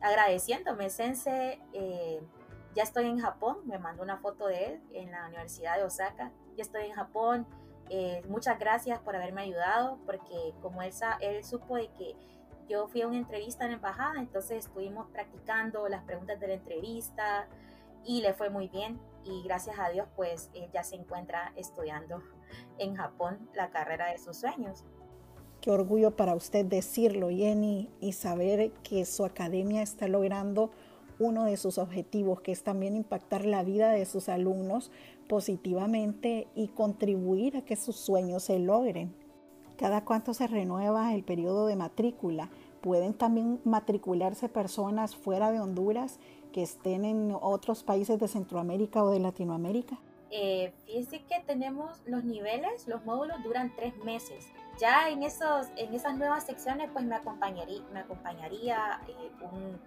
agradeciéndome. 0.00 0.90
Sense, 0.90 1.60
eh, 1.72 2.22
ya 2.74 2.82
estoy 2.82 3.06
en 3.06 3.18
Japón, 3.18 3.58
me 3.66 3.78
mandó 3.78 4.02
una 4.02 4.18
foto 4.18 4.46
de 4.46 4.66
él 4.66 4.82
en 4.92 5.10
la 5.10 5.26
Universidad 5.26 5.76
de 5.76 5.84
Osaka. 5.84 6.32
Ya 6.56 6.62
estoy 6.62 6.84
en 6.84 6.92
Japón, 6.92 7.46
eh, 7.88 8.22
muchas 8.28 8.58
gracias 8.58 9.00
por 9.00 9.16
haberme 9.16 9.42
ayudado, 9.42 9.98
porque 10.06 10.54
como 10.62 10.80
él, 10.82 10.92
él 11.20 11.44
supo 11.44 11.76
de 11.76 11.88
que 11.92 12.16
yo 12.68 12.86
fui 12.86 13.02
a 13.02 13.08
una 13.08 13.16
entrevista 13.16 13.64
en 13.64 13.72
la 13.72 13.76
embajada, 13.78 14.20
entonces 14.20 14.66
estuvimos 14.66 15.08
practicando 15.10 15.88
las 15.88 16.04
preguntas 16.04 16.38
de 16.38 16.46
la 16.46 16.54
entrevista 16.54 17.48
y 18.04 18.22
le 18.22 18.32
fue 18.32 18.48
muy 18.48 18.68
bien. 18.68 19.00
Y 19.24 19.42
gracias 19.42 19.78
a 19.78 19.88
Dios, 19.90 20.06
pues 20.14 20.50
él 20.54 20.70
ya 20.72 20.84
se 20.84 20.94
encuentra 20.94 21.52
estudiando 21.56 22.22
en 22.78 22.94
Japón 22.94 23.50
la 23.54 23.70
carrera 23.70 24.06
de 24.12 24.18
sus 24.18 24.36
sueños. 24.36 24.84
Qué 25.60 25.70
orgullo 25.70 26.12
para 26.16 26.34
usted 26.34 26.64
decirlo, 26.64 27.28
Jenny, 27.28 27.90
y 28.00 28.12
saber 28.12 28.72
que 28.82 29.04
su 29.04 29.26
academia 29.26 29.82
está 29.82 30.08
logrando 30.08 30.70
uno 31.18 31.44
de 31.44 31.58
sus 31.58 31.76
objetivos, 31.76 32.40
que 32.40 32.50
es 32.50 32.62
también 32.62 32.96
impactar 32.96 33.44
la 33.44 33.62
vida 33.62 33.90
de 33.90 34.06
sus 34.06 34.30
alumnos 34.30 34.90
positivamente 35.28 36.48
y 36.54 36.68
contribuir 36.68 37.58
a 37.58 37.62
que 37.62 37.76
sus 37.76 37.96
sueños 37.96 38.44
se 38.44 38.58
logren. 38.58 39.14
Cada 39.76 40.02
cuánto 40.04 40.32
se 40.32 40.46
renueva 40.46 41.14
el 41.14 41.24
periodo 41.24 41.66
de 41.66 41.76
matrícula. 41.76 42.48
Pueden 42.80 43.12
también 43.12 43.60
matricularse 43.64 44.48
personas 44.48 45.14
fuera 45.14 45.52
de 45.52 45.60
Honduras 45.60 46.18
que 46.52 46.62
estén 46.62 47.04
en 47.04 47.36
otros 47.38 47.84
países 47.84 48.18
de 48.18 48.28
Centroamérica 48.28 49.04
o 49.04 49.10
de 49.10 49.20
Latinoamérica. 49.20 49.98
Eh, 50.30 50.72
fíjense 50.86 51.22
que 51.24 51.40
tenemos 51.46 52.00
los 52.06 52.24
niveles, 52.24 52.88
los 52.88 53.04
módulos 53.04 53.42
duran 53.42 53.74
tres 53.76 53.96
meses. 54.04 54.46
Ya 54.80 55.10
en, 55.10 55.22
esos, 55.22 55.68
en 55.76 55.94
esas 55.94 56.16
nuevas 56.16 56.44
secciones, 56.44 56.88
pues 56.90 57.04
me 57.04 57.14
acompañaría, 57.14 57.82
me 57.92 58.00
acompañaría 58.00 59.00
eh, 59.06 59.30
un 59.42 59.78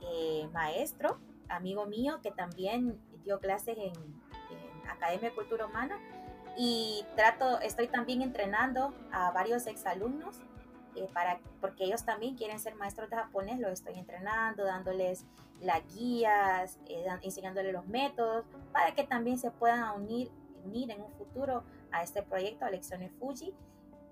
eh, 0.00 0.48
maestro, 0.52 1.18
amigo 1.48 1.86
mío, 1.86 2.20
que 2.22 2.30
también 2.30 3.00
dio 3.24 3.40
clases 3.40 3.76
en, 3.76 3.92
en, 3.92 4.88
Academia 4.88 5.30
de 5.30 5.34
Cultura 5.34 5.66
Humana. 5.66 5.98
Y 6.56 7.04
trato, 7.16 7.60
estoy 7.60 7.88
también 7.88 8.22
entrenando 8.22 8.94
a 9.12 9.32
varios 9.32 9.66
exalumnos 9.66 10.40
eh, 10.98 11.08
para, 11.12 11.40
porque 11.60 11.84
ellos 11.84 12.04
también 12.04 12.36
quieren 12.36 12.58
ser 12.58 12.74
maestros 12.74 13.10
de 13.10 13.16
japonés, 13.16 13.58
los 13.58 13.72
estoy 13.72 13.98
entrenando, 13.98 14.64
dándoles 14.64 15.24
las 15.60 15.82
guías, 15.94 16.78
eh, 16.86 17.06
enseñándoles 17.22 17.72
los 17.72 17.86
métodos, 17.86 18.44
para 18.72 18.94
que 18.94 19.04
también 19.04 19.38
se 19.38 19.50
puedan 19.50 20.00
unir, 20.00 20.30
unir 20.64 20.90
en 20.90 21.00
un 21.00 21.12
futuro 21.12 21.64
a 21.92 22.02
este 22.02 22.22
proyecto, 22.22 22.64
a 22.64 22.70
Lecciones 22.70 23.12
Fuji. 23.18 23.54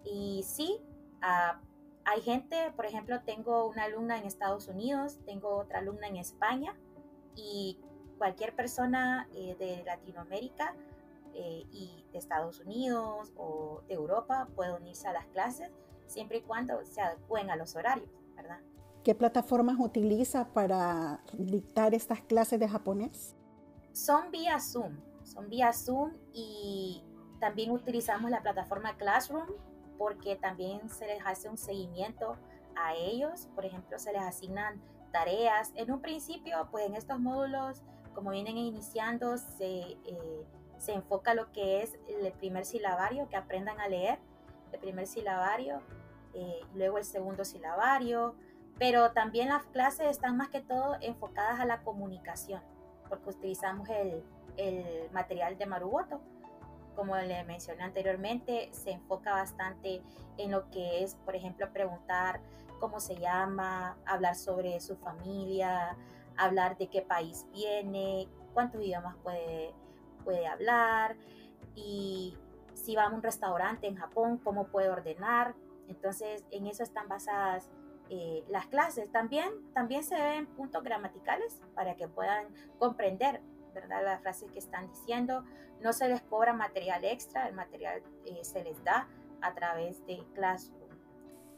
Y 0.07 0.42
sí, 0.45 0.81
ah, 1.21 1.61
hay 2.05 2.21
gente, 2.23 2.73
por 2.77 2.87
ejemplo, 2.87 3.21
tengo 3.23 3.66
una 3.66 3.85
alumna 3.85 4.19
en 4.19 4.25
Estados 4.25 4.69
Unidos, 4.69 5.19
tengo 5.27 5.57
otra 5.57 5.81
alumna 5.81 6.07
en 6.07 6.16
España 6.16 6.75
y 7.35 7.79
cualquier 8.16 8.55
persona 8.55 9.29
eh, 9.35 9.57
de 9.59 9.85
Latinoamérica 9.85 10.75
y 11.38 12.03
de 12.12 12.19
Estados 12.19 12.61
Unidos 12.61 13.31
o 13.37 13.83
de 13.88 13.95
Europa 13.95 14.49
puede 14.57 14.73
unirse 14.73 15.07
a 15.07 15.12
las 15.12 15.27
clases 15.27 15.71
siempre 16.07 16.38
y 16.38 16.42
cuando 16.42 16.85
se 16.85 17.01
adecuen 17.01 17.51
a 17.51 17.57
los 17.57 17.77
horarios, 17.77 18.09
¿verdad? 18.35 18.61
¿Qué 19.05 19.14
plataformas 19.14 19.77
utiliza 19.79 20.53
para 20.53 21.21
dictar 21.33 21.95
estas 21.95 22.21
clases 22.23 22.59
de 22.59 22.69
japonés? 22.69 23.37
Son 23.92 24.31
vía 24.31 24.59
Zoom, 24.59 24.97
son 25.23 25.49
vía 25.49 25.73
Zoom 25.73 26.12
y 26.33 27.05
también 27.38 27.71
utilizamos 27.71 28.31
la 28.31 28.42
plataforma 28.42 28.97
Classroom 28.97 29.47
porque 29.98 30.37
también 30.37 30.88
se 30.88 31.06
les 31.06 31.24
hace 31.24 31.48
un 31.48 31.56
seguimiento 31.56 32.37
a 32.76 32.94
ellos, 32.94 33.48
por 33.54 33.64
ejemplo, 33.64 33.98
se 33.98 34.12
les 34.12 34.22
asignan 34.22 34.80
tareas. 35.12 35.72
En 35.74 35.90
un 35.90 36.00
principio, 36.00 36.68
pues 36.70 36.87
en 36.87 36.94
estos 36.94 37.18
módulos, 37.18 37.82
como 38.14 38.30
vienen 38.30 38.56
iniciando, 38.56 39.38
se, 39.38 39.80
eh, 40.04 40.46
se 40.78 40.92
enfoca 40.92 41.35
lo 41.35 41.52
que 41.52 41.82
es 41.82 41.98
el 42.09 42.32
primer 42.32 42.64
silabario, 42.64 43.28
que 43.28 43.37
aprendan 43.37 43.80
a 43.80 43.88
leer 43.88 44.18
el 44.72 44.78
primer 44.78 45.06
silabario, 45.06 45.80
eh, 46.35 46.61
luego 46.74 46.98
el 46.98 47.04
segundo 47.04 47.44
silabario, 47.44 48.35
pero 48.78 49.12
también 49.12 49.48
las 49.48 49.64
clases 49.64 50.11
están 50.11 50.37
más 50.37 50.48
que 50.48 50.61
todo 50.61 50.96
enfocadas 51.00 51.61
a 51.61 51.64
la 51.64 51.82
comunicación, 51.82 52.61
porque 53.09 53.30
utilizamos 53.30 53.88
el, 53.88 54.22
el 54.56 55.11
material 55.12 55.56
de 55.56 55.66
Maruboto. 55.66 56.20
Como 56.96 57.16
le 57.16 57.44
mencioné 57.44 57.85
anteriormente, 57.85 58.70
se 58.72 58.90
enfoca 58.92 59.32
bastante 59.32 60.02
en 60.38 60.50
lo 60.50 60.70
que 60.70 61.04
es, 61.04 61.14
por 61.14 61.37
ejemplo, 61.37 61.70
preguntar 61.72 62.40
cómo 62.80 62.98
se 62.98 63.16
llama, 63.16 63.96
hablar 64.06 64.35
sobre 64.35 64.80
su 64.80 64.96
familia, 64.96 65.96
hablar 66.37 66.76
de 66.76 66.88
qué 66.88 67.02
país 67.02 67.46
viene, 67.52 68.28
cuántos 68.54 68.82
idiomas 68.82 69.16
puede, 69.22 69.74
puede 70.24 70.46
hablar 70.46 71.16
y 71.74 72.37
si 72.74 72.96
va 72.96 73.04
a 73.04 73.11
un 73.11 73.22
restaurante 73.22 73.87
en 73.87 73.96
Japón, 73.96 74.38
cómo 74.38 74.66
puede 74.66 74.90
ordenar. 74.90 75.54
Entonces, 75.88 76.44
en 76.50 76.66
eso 76.66 76.82
están 76.82 77.09
basadas 77.09 77.70
eh, 78.11 78.44
las 78.48 78.66
clases. 78.66 79.11
También, 79.11 79.50
también 79.72 80.04
se 80.04 80.14
ven 80.14 80.46
puntos 80.46 80.82
gramaticales 80.82 81.61
para 81.74 81.96
que 81.96 82.06
puedan 82.09 82.46
comprender 82.78 83.40
¿verdad? 83.76 84.02
las 84.04 84.20
frases 84.20 84.50
que 84.50 84.58
están 84.58 84.88
diciendo. 84.88 85.44
No 85.80 85.92
se 85.92 86.08
les 86.08 86.22
cobra 86.22 86.52
material 86.52 87.04
extra, 87.04 87.46
el 87.46 87.54
material 87.54 88.02
eh, 88.24 88.42
se 88.42 88.64
les 88.64 88.82
da 88.82 89.06
a 89.42 89.54
través 89.54 90.04
de 90.06 90.24
Classroom. 90.34 90.86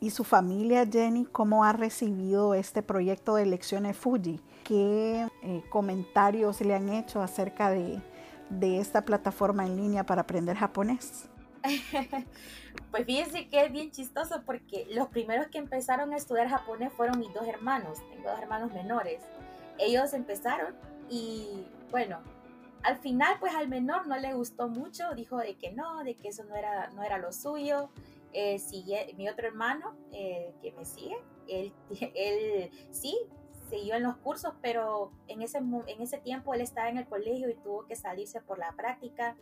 ¿Y 0.01 0.11
su 0.11 0.23
familia, 0.23 0.87
Jenny, 0.87 1.25
cómo 1.25 1.65
ha 1.65 1.73
recibido 1.73 2.55
este 2.55 2.83
proyecto 2.83 3.35
de 3.35 3.47
lecciones 3.47 3.97
Fuji? 3.97 4.41
¿Qué 4.65 5.27
eh, 5.43 5.63
comentarios 5.71 6.61
le 6.61 6.75
han 6.75 6.89
hecho 6.89 7.21
acerca 7.21 7.71
de, 7.71 8.01
de 8.51 8.79
esta 8.79 9.05
plataforma 9.05 9.67
en 9.67 9.77
línea 9.77 10.05
para 10.05 10.23
aprender 10.23 10.57
japonés? 10.57 11.29
pues 12.91 13.05
fíjense 13.05 13.49
que 13.49 13.65
es 13.65 13.73
bien 13.73 13.91
chistoso 13.91 14.43
porque 14.45 14.87
los 14.91 15.09
primeros 15.09 15.49
que 15.49 15.59
empezaron 15.59 16.13
a 16.13 16.17
estudiar 16.17 16.49
japonés 16.49 16.93
fueron 16.93 17.19
mis 17.19 17.33
dos 17.35 17.47
hermanos. 17.47 17.99
Tengo 18.11 18.31
dos 18.31 18.39
hermanos 18.39 18.73
menores. 18.73 19.21
Ellos 19.79 20.13
empezaron 20.13 20.75
y 21.09 21.67
bueno, 21.91 22.21
al 22.83 22.99
final 22.99 23.37
pues 23.41 23.55
al 23.55 23.69
menor 23.69 24.07
no 24.07 24.17
le 24.17 24.35
gustó 24.35 24.69
mucho, 24.69 25.15
dijo 25.15 25.39
de 25.39 25.57
que 25.57 25.73
no, 25.73 26.05
de 26.05 26.15
que 26.15 26.29
eso 26.29 26.45
no 26.45 26.55
era, 26.55 26.89
no 26.91 27.03
era 27.03 27.19
lo 27.19 27.33
suyo. 27.33 27.91
Eh, 28.33 28.59
sigue, 28.59 29.15
mi 29.17 29.29
otro 29.29 29.47
hermano 29.47 29.97
eh, 30.13 30.53
que 30.61 30.71
me 30.73 30.85
sigue, 30.85 31.17
él, 31.49 31.73
él 32.15 32.71
sí 32.91 33.17
siguió 33.69 33.97
en 33.97 34.03
los 34.03 34.17
cursos, 34.17 34.55
pero 34.63 35.13
en 35.27 35.43
ese, 35.43 35.59
en 35.59 36.03
ese 36.03 36.19
tiempo 36.19 36.55
él 36.55 36.61
estaba 36.61 36.89
en 36.89 36.99
el 36.99 37.07
colegio 37.07 37.49
y 37.49 37.55
tuvo 37.55 37.87
que 37.87 37.97
salirse 37.97 38.41
por 38.41 38.59
la 38.59 38.73
práctica. 38.73 39.37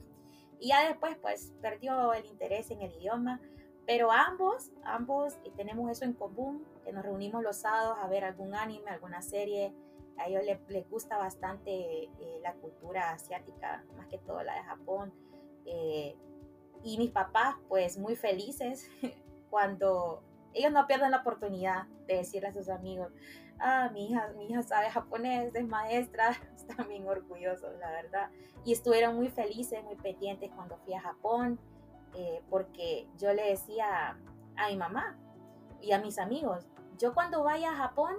Y 0.59 0.69
ya 0.69 0.87
después, 0.89 1.17
pues, 1.21 1.53
perdió 1.61 2.13
el 2.13 2.25
interés 2.27 2.71
en 2.71 2.83
el 2.83 2.93
idioma. 2.95 3.41
Pero 3.87 4.11
ambos, 4.11 4.73
ambos 4.83 5.35
tenemos 5.57 5.89
eso 5.91 6.05
en 6.05 6.13
común, 6.13 6.65
que 6.85 6.93
nos 6.93 7.05
reunimos 7.05 7.43
los 7.45 7.59
sábados 7.59 7.97
a 8.01 8.09
ver 8.09 8.25
algún 8.25 8.55
anime, 8.55 8.91
alguna 8.91 9.23
serie. 9.23 9.73
A 10.19 10.29
ellos 10.29 10.43
les, 10.69 10.89
gusta 10.89 11.19
bastante 11.19 12.05
eh, 12.05 12.41
la 12.43 12.55
cultura 12.55 13.11
asiática, 13.11 13.85
más 13.97 14.07
que 14.09 14.19
todo 14.19 14.43
la 14.43 14.55
de 14.55 14.63
Japón. 14.63 15.13
Eh, 15.67 16.17
y 16.83 16.99
mis 16.99 17.11
papás, 17.11 17.57
pues, 17.69 17.99
muy 17.99 18.17
felices 18.17 18.89
cuando 19.51 20.23
ellos 20.55 20.73
no 20.73 20.87
pierden 20.87 21.11
la 21.11 21.19
oportunidad 21.19 21.87
de 22.07 22.17
decirle 22.17 22.49
a 22.49 22.53
sus 22.53 22.69
amigos, 22.69 23.13
ah, 23.59 23.91
mi 23.93 24.07
hija, 24.07 24.33
mi 24.37 24.47
hija 24.47 24.63
sabe 24.63 24.91
japonés, 24.91 25.55
es 25.55 25.67
maestra, 25.67 26.31
están 26.57 26.89
bien 26.89 27.07
orgullosos, 27.07 27.77
la 27.79 27.91
verdad. 27.91 28.31
Y 28.65 28.73
estuvieron 28.73 29.17
muy 29.17 29.29
felices, 29.29 29.83
muy 29.85 29.97
pendientes 29.97 30.51
cuando 30.55 30.77
fui 30.79 30.95
a 30.95 31.01
Japón, 31.01 31.59
eh, 32.15 32.43
porque 32.49 33.09
yo 33.19 33.33
le 33.33 33.51
decía 33.51 34.17
a 34.57 34.69
mi 34.69 34.77
mamá 34.77 35.19
y 35.83 35.93
a 35.93 35.99
mis 36.01 36.19
amigos, 36.19 36.67
yo 36.99 37.13
cuando 37.13 37.45
vaya 37.45 37.73
a 37.73 37.77
Japón, 37.77 38.17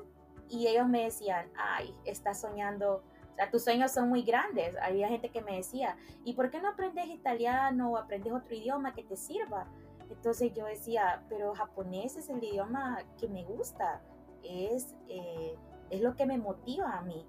y 0.50 0.68
ellos 0.68 0.88
me 0.88 1.04
decían, 1.04 1.50
ay, 1.56 1.94
estás 2.06 2.42
soñando, 2.42 3.04
o 3.32 3.36
sea, 3.36 3.50
tus 3.52 3.64
sueños 3.64 3.92
son 3.92 4.10
muy 4.10 4.24
grandes. 4.24 4.76
Había 4.82 5.10
gente 5.10 5.30
que 5.30 5.42
me 5.42 5.58
decía, 5.58 5.96
¿y 6.24 6.34
por 6.34 6.50
qué 6.50 6.60
no 6.60 6.70
aprendes 6.70 7.08
italiano 7.08 7.92
o 7.92 7.98
aprendes 7.98 8.34
otro 8.34 8.56
idioma 8.56 8.94
que 8.94 9.04
te 9.04 9.16
sirva? 9.16 9.68
Entonces 10.10 10.54
yo 10.54 10.66
decía, 10.66 11.24
pero 11.30 11.54
japonés 11.54 12.16
es 12.16 12.30
el 12.30 12.44
idioma 12.44 13.00
que 13.20 13.28
me 13.28 13.44
gusta 13.44 14.02
es, 14.44 14.96
eh, 15.10 15.56
es 15.90 16.02
lo 16.02 16.16
que 16.16 16.26
me 16.26 16.38
motiva 16.38 16.98
a 16.98 17.02
mí. 17.02 17.26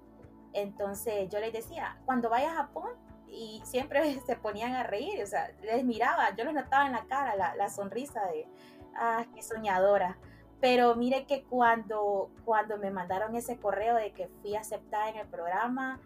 Entonces 0.53 1.29
yo 1.29 1.39
les 1.39 1.53
decía, 1.53 1.99
cuando 2.05 2.29
vaya 2.29 2.51
a 2.51 2.55
Japón, 2.55 2.91
y 3.27 3.61
siempre 3.63 4.19
se 4.25 4.35
ponían 4.35 4.73
a 4.73 4.83
reír, 4.83 5.21
o 5.23 5.27
sea, 5.27 5.51
les 5.61 5.83
miraba, 5.83 6.35
yo 6.35 6.43
les 6.45 6.53
notaba 6.53 6.85
en 6.85 6.93
la 6.93 7.05
cara 7.05 7.35
la, 7.35 7.55
la 7.55 7.69
sonrisa 7.69 8.25
de, 8.27 8.47
ah, 8.95 9.25
qué 9.33 9.41
soñadora. 9.41 10.17
Pero 10.61 10.95
mire 10.95 11.25
que 11.25 11.43
cuando, 11.43 12.31
cuando 12.43 12.77
me 12.77 12.91
mandaron 12.91 13.35
ese 13.35 13.57
correo 13.57 13.95
de 13.95 14.11
que 14.11 14.27
fui 14.41 14.55
aceptada 14.55 15.09
en 15.09 15.17
el 15.17 15.27
programa, 15.27 16.01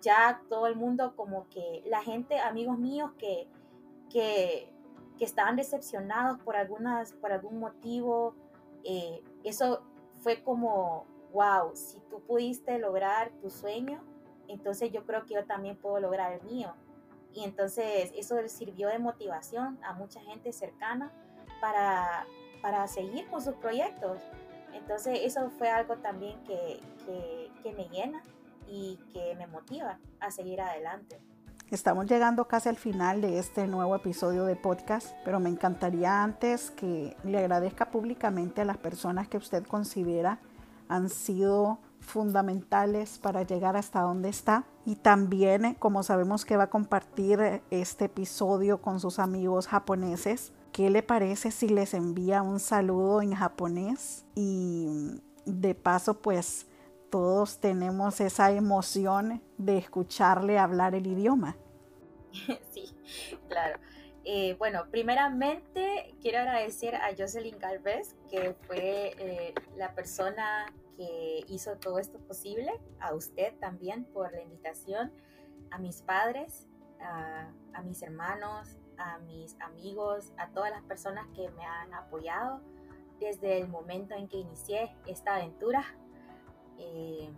ya 0.00 0.42
todo 0.48 0.66
el 0.66 0.76
mundo 0.76 1.14
como 1.16 1.48
que, 1.48 1.82
la 1.86 2.02
gente, 2.02 2.38
amigos 2.38 2.78
míos 2.78 3.10
que, 3.18 3.48
que, 4.08 4.72
que 5.18 5.24
estaban 5.24 5.56
decepcionados 5.56 6.40
por, 6.42 6.56
algunas, 6.56 7.12
por 7.14 7.32
algún 7.32 7.58
motivo, 7.58 8.34
eh, 8.84 9.22
eso 9.44 9.82
fue 10.20 10.42
como, 10.42 11.06
wow, 11.32 11.74
si 11.74 12.00
tú 12.08 12.20
pudiste 12.20 12.78
lograr 12.78 13.30
tu 13.40 13.50
sueño, 13.50 14.02
entonces 14.48 14.92
yo 14.92 15.04
creo 15.04 15.24
que 15.26 15.34
yo 15.34 15.44
también 15.46 15.76
puedo 15.76 16.00
lograr 16.00 16.32
el 16.32 16.42
mío. 16.42 16.74
Y 17.32 17.44
entonces 17.44 18.12
eso 18.16 18.36
sirvió 18.48 18.88
de 18.88 18.98
motivación 18.98 19.78
a 19.84 19.92
mucha 19.92 20.20
gente 20.20 20.52
cercana 20.52 21.12
para, 21.60 22.26
para 22.62 22.86
seguir 22.88 23.26
con 23.28 23.42
sus 23.42 23.54
proyectos. 23.54 24.18
Entonces 24.72 25.20
eso 25.22 25.50
fue 25.50 25.68
algo 25.68 25.96
también 25.96 26.38
que, 26.44 26.80
que, 27.62 27.72
me 27.72 27.88
llena 27.88 28.22
y 28.68 28.98
que 29.12 29.34
me 29.36 29.46
motiva 29.46 29.98
a 30.20 30.30
seguir 30.30 30.60
adelante. 30.60 31.20
Estamos 31.70 32.06
llegando 32.06 32.48
casi 32.48 32.68
al 32.68 32.76
final 32.76 33.20
de 33.20 33.38
este 33.38 33.66
nuevo 33.66 33.94
episodio 33.94 34.44
de 34.44 34.56
podcast, 34.56 35.14
pero 35.24 35.38
me 35.38 35.48
encantaría 35.48 36.22
antes 36.22 36.70
que 36.72 37.16
le 37.22 37.38
agradezca 37.38 37.90
públicamente 37.90 38.62
a 38.62 38.64
las 38.64 38.78
personas 38.78 39.28
que 39.28 39.36
usted 39.36 39.64
considera 39.64 40.40
han 40.88 41.08
sido 41.08 41.78
fundamentales 42.00 43.18
para 43.18 43.44
llegar 43.44 43.76
hasta 43.76 44.00
donde 44.00 44.28
está. 44.28 44.64
Y 44.84 44.96
también, 44.96 45.74
como 45.74 46.02
sabemos 46.02 46.44
que 46.44 46.56
va 46.56 46.64
a 46.64 46.70
compartir 46.70 47.62
este 47.70 48.06
episodio 48.06 48.82
con 48.82 48.98
sus 48.98 49.20
amigos 49.20 49.68
japoneses, 49.68 50.52
¿qué 50.72 50.90
le 50.90 51.02
parece 51.02 51.50
si 51.50 51.68
les 51.68 51.94
envía 51.94 52.42
un 52.42 52.60
saludo 52.60 53.22
en 53.22 53.34
japonés? 53.34 54.24
Y 54.34 54.88
de 55.44 55.74
paso, 55.74 56.20
pues 56.20 56.66
todos 57.10 57.58
tenemos 57.58 58.20
esa 58.20 58.52
emoción 58.52 59.42
de 59.58 59.78
escucharle 59.78 60.58
hablar 60.58 60.94
el 60.94 61.06
idioma. 61.06 61.56
sí, 62.72 62.94
claro. 63.48 63.78
Eh, 64.24 64.54
bueno, 64.58 64.84
primeramente 64.90 66.14
quiero 66.20 66.38
agradecer 66.38 66.94
a 66.94 67.10
Jocelyn 67.18 67.58
Galvez, 67.58 68.14
que 68.30 68.54
fue 68.66 69.14
eh, 69.18 69.54
la 69.76 69.94
persona 69.94 70.72
que 70.96 71.44
hizo 71.48 71.76
todo 71.78 71.98
esto 71.98 72.18
posible, 72.18 72.70
a 73.00 73.14
usted 73.14 73.54
también 73.58 74.04
por 74.04 74.32
la 74.32 74.42
invitación, 74.42 75.12
a 75.70 75.78
mis 75.78 76.02
padres, 76.02 76.68
a 77.00 77.82
mis 77.82 78.02
hermanos, 78.02 78.78
a 79.00 79.18
mis 79.18 79.58
amigos, 79.60 80.32
a 80.36 80.48
todas 80.50 80.70
las 80.70 80.82
personas 80.82 81.26
que 81.34 81.50
me 81.50 81.64
han 81.64 81.92
apoyado 81.94 82.60
desde 83.18 83.58
el 83.58 83.68
momento 83.68 84.14
en 84.14 84.28
que 84.28 84.36
inicié 84.36 84.94
esta 85.06 85.36
aventura. 85.36 85.84
Eh, 86.78 87.30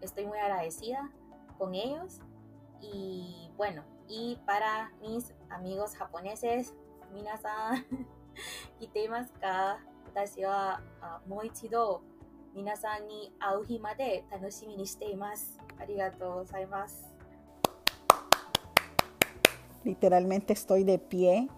estoy 0.00 0.26
muy 0.26 0.38
agradecida 0.38 1.10
con 1.58 1.74
ellos 1.74 2.20
y 2.80 3.50
bueno, 3.56 3.82
y 4.08 4.38
para 4.46 4.92
mis 5.00 5.34
amigos 5.50 5.96
japoneses, 5.96 6.74
minasan, 7.12 7.86
itemasu 8.80 9.32
ka? 9.40 9.78
Watashi 10.04 10.44
minasan 12.54 13.06
ni 13.06 13.32
au 13.40 13.64
tanoshimi 14.30 14.76
ni 14.76 14.84
shite 14.84 15.10
imasu. 15.12 15.60
Literalmente 19.86 20.52
estoy 20.52 20.82
de 20.82 20.98
pie. 20.98 21.48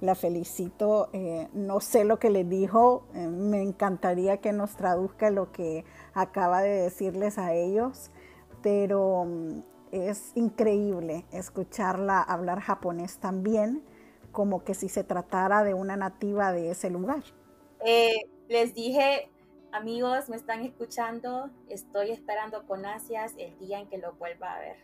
La 0.00 0.14
felicito. 0.14 1.10
Eh, 1.12 1.46
no 1.52 1.80
sé 1.80 2.04
lo 2.04 2.18
que 2.18 2.30
le 2.30 2.42
dijo. 2.42 3.04
Eh, 3.14 3.28
me 3.28 3.60
encantaría 3.60 4.38
que 4.38 4.54
nos 4.54 4.76
traduzca 4.76 5.30
lo 5.30 5.52
que 5.52 5.84
acaba 6.14 6.62
de 6.62 6.70
decirles 6.70 7.36
a 7.36 7.52
ellos. 7.52 8.10
Pero 8.62 9.26
mm, 9.26 9.60
es 9.92 10.32
increíble 10.36 11.26
escucharla 11.32 12.22
hablar 12.22 12.60
japonés 12.60 13.18
también, 13.18 13.82
como 14.32 14.64
que 14.64 14.72
si 14.72 14.88
se 14.88 15.04
tratara 15.04 15.62
de 15.62 15.74
una 15.74 15.96
nativa 15.96 16.52
de 16.52 16.70
ese 16.70 16.88
lugar. 16.88 17.22
Eh, 17.84 18.26
les 18.48 18.74
dije, 18.74 19.30
amigos, 19.70 20.30
me 20.30 20.36
están 20.36 20.64
escuchando, 20.64 21.50
estoy 21.68 22.10
esperando 22.10 22.66
con 22.66 22.86
ansias 22.86 23.34
el 23.36 23.58
día 23.58 23.80
en 23.80 23.86
que 23.86 23.98
lo 23.98 24.14
vuelva 24.14 24.54
a 24.54 24.60
ver. 24.60 24.76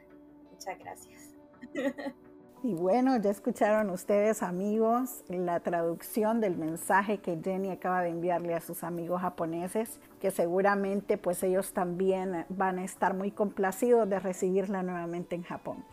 Muchas 0.53 0.79
gracias. 0.79 1.35
Y 2.63 2.75
bueno, 2.75 3.17
ya 3.19 3.31
escucharon 3.31 3.91
ustedes 3.91 4.43
amigos 4.43 5.23
la 5.29 5.61
traducción 5.61 6.41
del 6.41 6.57
mensaje 6.57 7.19
que 7.19 7.39
Jenny 7.43 7.71
acaba 7.71 8.03
de 8.03 8.09
enviarle 8.09 8.55
a 8.55 8.61
sus 8.61 8.83
amigos 8.83 9.21
japoneses, 9.21 10.01
que 10.21 10.31
seguramente 10.31 11.19
pues 11.19 11.43
ellos 11.43 11.73
también 11.73 12.47
van 12.49 12.79
a 12.79 12.85
estar 12.85 13.15
muy 13.15 13.31
complacidos 13.31 14.09
de 14.09 14.19
recibirla 14.19 14.83
nuevamente 14.83 15.37
en 15.37 15.43
Japón. 15.43 15.85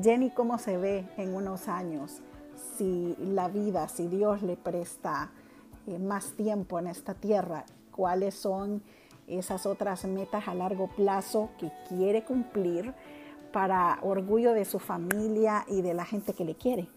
Jenny, 0.00 0.30
¿cómo 0.30 0.58
se 0.58 0.78
ve 0.78 1.04
en 1.16 1.34
unos 1.34 1.68
años? 1.68 2.22
si 2.76 3.16
la 3.18 3.48
vida, 3.48 3.88
si 3.88 4.08
Dios 4.08 4.42
le 4.42 4.56
presta 4.56 5.30
eh, 5.86 5.98
más 5.98 6.32
tiempo 6.32 6.78
en 6.78 6.86
esta 6.86 7.14
tierra, 7.14 7.64
cuáles 7.92 8.34
son 8.34 8.82
esas 9.26 9.66
otras 9.66 10.04
metas 10.04 10.48
a 10.48 10.54
largo 10.54 10.88
plazo 10.88 11.50
que 11.58 11.70
quiere 11.88 12.24
cumplir 12.24 12.92
para 13.54 14.00
orgullo 14.02 14.52
de 14.52 14.64
su 14.64 14.80
familia 14.80 15.64
y 15.68 15.80
de 15.80 15.94
la 15.94 16.04
gente 16.04 16.32
que 16.32 16.44
le 16.44 16.56
quiere. 16.56 16.88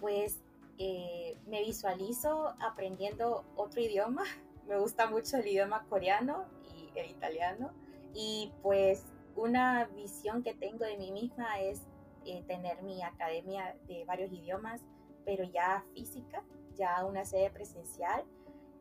Pues 0.00 0.40
eh, 0.78 1.36
me 1.46 1.62
visualizo 1.62 2.54
aprendiendo 2.66 3.44
otro 3.56 3.82
idioma. 3.82 4.22
Me 4.66 4.78
gusta 4.80 5.08
mucho 5.08 5.36
el 5.36 5.46
idioma 5.46 5.84
coreano 5.88 6.46
y 6.74 6.98
el 6.98 7.10
italiano. 7.10 7.70
Y 8.14 8.52
pues 8.62 9.04
una 9.36 9.84
visión 9.94 10.42
que 10.42 10.54
tengo 10.54 10.84
de 10.84 10.96
mí 10.96 11.12
misma 11.12 11.60
es 11.60 11.82
eh, 12.24 12.42
tener 12.48 12.82
mi 12.82 13.00
academia 13.02 13.76
de 13.86 14.04
varios 14.06 14.32
idiomas, 14.32 14.80
pero 15.24 15.44
ya 15.44 15.84
física, 15.94 16.42
ya 16.74 17.04
una 17.04 17.24
sede 17.24 17.50
presencial. 17.50 18.24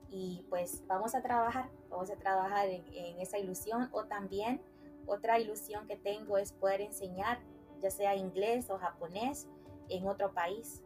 Y 0.09 0.43
pues 0.49 0.81
vamos 0.87 1.13
a 1.13 1.21
trabajar, 1.21 1.69
vamos 1.89 2.09
a 2.09 2.15
trabajar 2.15 2.67
en, 2.67 2.83
en 2.93 3.19
esa 3.19 3.37
ilusión 3.37 3.89
o 3.91 4.05
también 4.05 4.59
otra 5.07 5.39
ilusión 5.39 5.87
que 5.87 5.97
tengo 5.97 6.37
es 6.37 6.51
poder 6.51 6.81
enseñar, 6.81 7.39
ya 7.81 7.89
sea 7.89 8.15
inglés 8.15 8.69
o 8.69 8.77
japonés, 8.77 9.47
en 9.89 10.07
otro 10.07 10.33
país. 10.33 10.83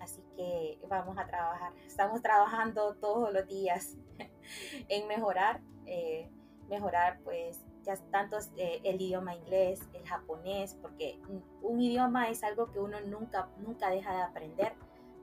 Así 0.00 0.22
que 0.36 0.78
vamos 0.88 1.18
a 1.18 1.26
trabajar. 1.26 1.72
Estamos 1.86 2.22
trabajando 2.22 2.94
todos 2.96 3.32
los 3.32 3.46
días 3.46 3.96
en 4.88 5.08
mejorar, 5.08 5.60
eh, 5.86 6.30
mejorar 6.68 7.20
pues 7.22 7.64
ya 7.84 7.96
tanto 8.10 8.38
eh, 8.56 8.80
el 8.84 9.00
idioma 9.00 9.34
inglés, 9.34 9.80
el 9.94 10.06
japonés, 10.06 10.74
porque 10.80 11.18
un 11.62 11.80
idioma 11.80 12.28
es 12.28 12.44
algo 12.44 12.70
que 12.70 12.78
uno 12.78 13.00
nunca, 13.00 13.48
nunca 13.58 13.90
deja 13.90 14.14
de 14.14 14.22
aprender. 14.22 14.74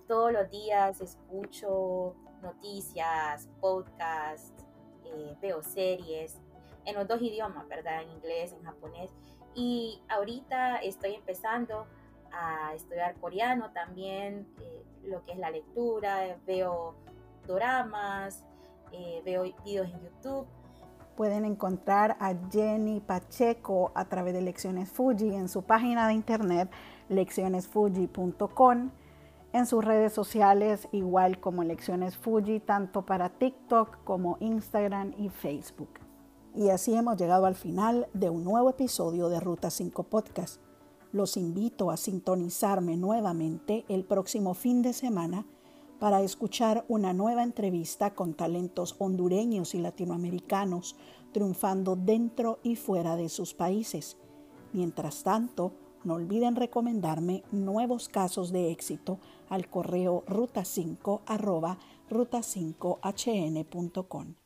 Todos 0.08 0.32
los 0.32 0.50
días 0.50 1.02
escucho 1.02 2.16
noticias, 2.42 3.50
podcasts, 3.60 4.66
eh, 5.06 5.36
veo 5.42 5.62
series 5.62 6.40
en 6.88 6.96
los 6.96 7.08
dos 7.08 7.22
idiomas, 7.22 7.68
¿verdad? 7.68 8.02
En 8.02 8.10
inglés, 8.12 8.54
en 8.54 8.64
japonés. 8.64 9.12
Y 9.54 10.02
ahorita 10.08 10.78
estoy 10.78 11.16
empezando 11.16 11.86
a 12.32 12.74
estudiar 12.74 13.16
coreano 13.16 13.72
también, 13.72 14.48
eh, 14.62 14.84
lo 15.04 15.24
que 15.26 15.34
es 15.34 15.38
la 15.38 15.52
lectura, 15.52 16.38
veo 16.46 16.96
doramas, 17.46 18.44
eh, 18.92 19.22
veo 19.26 19.44
videos 19.66 19.88
en 19.88 20.02
YouTube. 20.02 20.48
Pueden 21.16 21.46
encontrar 21.46 22.16
a 22.20 22.36
Jenny 22.52 23.00
Pacheco 23.00 23.92
a 23.96 24.06
través 24.06 24.34
de 24.34 24.42
Lecciones 24.42 24.90
Fuji 24.92 25.34
en 25.34 25.50
su 25.50 25.64
página 25.64 26.08
de 26.08 26.14
internet 26.14 26.70
leccionesfuji.com, 27.10 28.92
en 29.54 29.66
sus 29.66 29.84
redes 29.84 30.14
sociales 30.14 30.88
igual 30.92 31.40
como 31.40 31.64
Lecciones 31.64 32.16
Fuji, 32.16 32.60
tanto 32.60 33.06
para 33.06 33.30
TikTok 33.30 34.04
como 34.04 34.38
Instagram 34.40 35.14
y 35.18 35.30
Facebook. 35.30 36.07
Y 36.58 36.72
así 36.72 36.96
hemos 36.96 37.18
llegado 37.18 37.46
al 37.46 37.54
final 37.54 38.08
de 38.14 38.32
un 38.32 38.44
nuevo 38.44 38.72
episodio 38.72 39.30
de 39.30 39.40
Ruta 39.40 39.70
5 39.70 40.06
Podcast. 40.06 40.60
Los 41.12 41.38
invito 41.38 41.92
a 41.92 41.98
sintonizarme 41.98 42.98
nuevamente 42.98 43.86
el 43.90 44.04
próximo 44.04 44.56
fin 44.56 44.82
de 44.82 44.94
semana 44.94 45.46
para 46.00 46.24
escuchar 46.24 46.84
una 46.88 47.14
nueva 47.14 47.44
entrevista 47.44 48.16
con 48.16 48.34
talentos 48.34 48.96
hondureños 48.98 49.76
y 49.76 49.78
latinoamericanos 49.78 50.96
triunfando 51.32 51.96
dentro 51.96 52.58
y 52.64 52.76
fuera 52.76 53.18
de 53.18 53.30
sus 53.30 53.54
países. 53.54 54.18
Mientras 54.74 55.22
tanto, 55.22 55.74
no 56.04 56.16
olviden 56.16 56.56
recomendarme 56.56 57.44
nuevos 57.52 58.10
casos 58.10 58.52
de 58.52 58.72
éxito 58.72 59.20
al 59.48 59.70
correo 59.70 60.24
ruta5 60.26 61.22
ruta5hn.com. 62.10 64.38